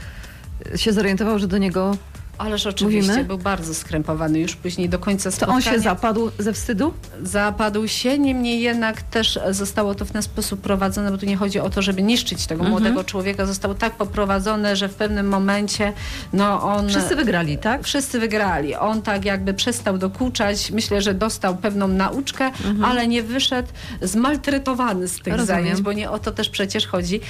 się 0.77 0.93
zorientował, 0.93 1.39
że 1.39 1.47
do 1.47 1.59
niego 1.59 1.97
Ależ 2.39 2.67
oczywiście 2.67 3.09
Mówimy? 3.11 3.25
był 3.25 3.39
bardzo 3.39 3.75
skrępowany 3.75 4.39
już 4.39 4.57
później 4.57 4.89
do 4.89 4.99
końca 4.99 5.31
to 5.31 5.37
spotkania. 5.37 5.57
on 5.57 5.63
się 5.63 5.81
zapadł 5.81 6.31
ze 6.39 6.53
wstydu? 6.53 6.95
zapadł 7.23 7.89
się, 7.89 8.19
niemniej 8.19 8.61
jednak 8.61 9.03
też 9.03 9.39
zostało 9.51 9.95
to 9.95 10.05
w 10.05 10.11
ten 10.11 10.23
sposób 10.23 10.61
prowadzone, 10.61 11.11
bo 11.11 11.19
tu 11.19 11.27
nie 11.27 11.37
chodzi 11.37 11.61
o 11.61 11.71
to, 11.71 11.83
żeby 11.83 12.03
niszczyć 12.03 12.47
tego 12.47 12.61
Mhm. 12.65 12.71
młodego 12.71 13.05
człowieka. 13.05 13.47
Zostało 13.47 13.75
tak 13.75 13.93
poprowadzone, 13.93 14.77
że 14.77 14.89
w 14.89 14.95
pewnym 14.95 15.29
momencie 15.29 15.93
no 16.33 16.63
on... 16.63 16.89
Wszyscy 16.89 17.17
wygrali, 17.17 17.59
tak? 17.59 17.85
Wszyscy 17.85 18.19
wygrali. 18.21 18.75
On 18.75 19.03
tak 19.03 19.25
jakby 19.25 19.55
przestał 19.55 19.99
dokuczać. 19.99 20.71
Myślę, 20.71 21.03
że 21.03 21.15
dostał 21.15 21.57
pewną 21.57 21.89
nauczkę, 21.89 22.51
ale 22.85 23.07
nie 23.09 23.23
wyszedł 23.23 23.69
zmaltretowany 24.03 25.09
z 25.09 25.15
tych 25.15 25.19
Mhm. 25.27 25.41
Rozumiem. 25.41 25.63
zajęć, 25.65 25.83
bo 25.83 25.93
nie 25.93 26.11
o 26.11 26.19
to 26.19 26.33
też 26.33 26.49
przecież 26.49 26.87
chodzi. 26.87 27.21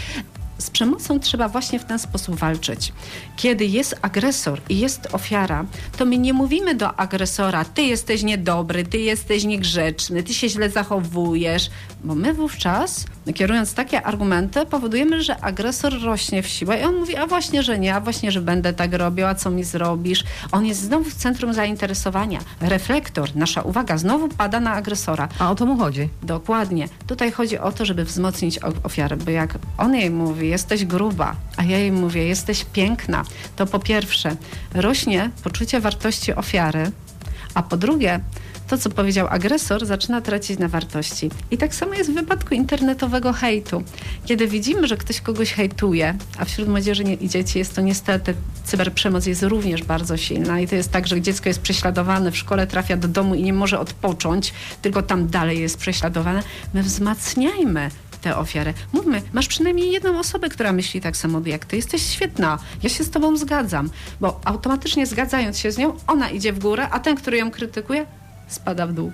Z 0.58 0.70
przemocą 0.70 1.20
trzeba 1.20 1.48
właśnie 1.48 1.78
w 1.78 1.84
ten 1.84 1.98
sposób 1.98 2.34
walczyć. 2.34 2.92
Kiedy 3.36 3.64
jest 3.64 3.98
agresor 4.02 4.60
i 4.68 4.78
jest 4.78 5.08
ofiara, 5.12 5.64
to 5.96 6.04
my 6.04 6.18
nie 6.18 6.32
mówimy 6.32 6.74
do 6.74 7.00
agresora, 7.00 7.64
ty 7.64 7.82
jesteś 7.82 8.22
niedobry, 8.22 8.84
ty 8.84 8.98
jesteś 8.98 9.44
niegrzeczny, 9.44 10.22
ty 10.22 10.34
się 10.34 10.48
źle 10.48 10.70
zachowujesz, 10.70 11.70
bo 12.04 12.14
my 12.14 12.34
wówczas, 12.34 13.06
kierując 13.34 13.74
takie 13.74 14.02
argumenty, 14.02 14.66
powodujemy, 14.66 15.22
że 15.22 15.40
agresor 15.40 16.02
rośnie 16.02 16.42
w 16.42 16.48
siłę 16.48 16.80
i 16.80 16.84
on 16.84 16.96
mówi, 16.96 17.16
a 17.16 17.26
właśnie, 17.26 17.62
że 17.62 17.78
nie, 17.78 17.94
a 17.94 18.00
właśnie, 18.00 18.32
że 18.32 18.40
będę 18.40 18.72
tak 18.72 18.94
robił, 18.94 19.26
a 19.26 19.34
co 19.34 19.50
mi 19.50 19.64
zrobisz? 19.64 20.24
On 20.52 20.66
jest 20.66 20.80
znowu 20.80 21.10
w 21.10 21.14
centrum 21.14 21.52
zainteresowania. 21.54 22.40
Reflektor, 22.60 23.36
nasza 23.36 23.62
uwaga 23.62 23.98
znowu 23.98 24.28
pada 24.28 24.60
na 24.60 24.72
agresora. 24.72 25.28
A 25.38 25.50
o 25.50 25.54
to 25.54 25.66
mu 25.66 25.76
chodzi. 25.76 26.08
Dokładnie. 26.22 26.88
Tutaj 27.06 27.32
chodzi 27.32 27.58
o 27.58 27.72
to, 27.72 27.84
żeby 27.84 28.04
wzmocnić 28.04 28.58
ofiarę, 28.82 29.16
bo 29.16 29.30
jak 29.30 29.58
on 29.78 29.94
jej 29.94 30.10
mówi, 30.10 30.47
jesteś 30.48 30.84
gruba, 30.84 31.36
a 31.56 31.64
ja 31.64 31.78
jej 31.78 31.92
mówię, 31.92 32.24
jesteś 32.24 32.64
piękna, 32.64 33.24
to 33.56 33.66
po 33.66 33.78
pierwsze 33.78 34.36
rośnie 34.74 35.30
poczucie 35.42 35.80
wartości 35.80 36.34
ofiary, 36.34 36.90
a 37.54 37.62
po 37.62 37.76
drugie, 37.76 38.20
to 38.68 38.78
co 38.78 38.90
powiedział 38.90 39.26
agresor, 39.30 39.86
zaczyna 39.86 40.20
tracić 40.20 40.58
na 40.58 40.68
wartości. 40.68 41.30
I 41.50 41.58
tak 41.58 41.74
samo 41.74 41.94
jest 41.94 42.10
w 42.10 42.14
wypadku 42.14 42.54
internetowego 42.54 43.32
hejtu. 43.32 43.82
Kiedy 44.24 44.48
widzimy, 44.48 44.86
że 44.86 44.96
ktoś 44.96 45.20
kogoś 45.20 45.52
hejtuje, 45.52 46.14
a 46.38 46.44
wśród 46.44 46.68
młodzieży 46.68 47.02
i 47.02 47.28
dzieci 47.28 47.58
jest 47.58 47.74
to 47.74 47.80
niestety, 47.80 48.34
cyberprzemoc 48.64 49.26
jest 49.26 49.42
również 49.42 49.82
bardzo 49.82 50.16
silna 50.16 50.60
i 50.60 50.68
to 50.68 50.74
jest 50.74 50.90
tak, 50.90 51.06
że 51.06 51.20
dziecko 51.20 51.48
jest 51.48 51.60
prześladowane, 51.60 52.30
w 52.30 52.36
szkole 52.36 52.66
trafia 52.66 52.96
do 52.96 53.08
domu 53.08 53.34
i 53.34 53.42
nie 53.42 53.52
może 53.52 53.80
odpocząć, 53.80 54.52
tylko 54.82 55.02
tam 55.02 55.28
dalej 55.28 55.60
jest 55.60 55.78
prześladowane. 55.78 56.42
My 56.74 56.82
wzmacniajmy 56.82 57.90
tę 58.18 58.36
ofiarę. 58.36 58.74
Mówmy, 58.92 59.22
masz 59.32 59.48
przynajmniej 59.48 59.92
jedną 59.92 60.18
osobę, 60.18 60.48
która 60.48 60.72
myśli 60.72 61.00
tak 61.00 61.16
samo 61.16 61.40
jak 61.46 61.64
ty. 61.64 61.76
Jesteś 61.76 62.02
świetna. 62.02 62.58
Ja 62.82 62.88
się 62.88 63.04
z 63.04 63.10
tobą 63.10 63.36
zgadzam. 63.36 63.90
Bo 64.20 64.40
automatycznie 64.44 65.06
zgadzając 65.06 65.58
się 65.58 65.72
z 65.72 65.78
nią, 65.78 65.96
ona 66.06 66.30
idzie 66.30 66.52
w 66.52 66.58
górę, 66.58 66.88
a 66.90 67.00
ten, 67.00 67.16
który 67.16 67.36
ją 67.36 67.50
krytykuje, 67.50 68.06
spada 68.48 68.86
w 68.86 68.92
dół. 68.92 69.12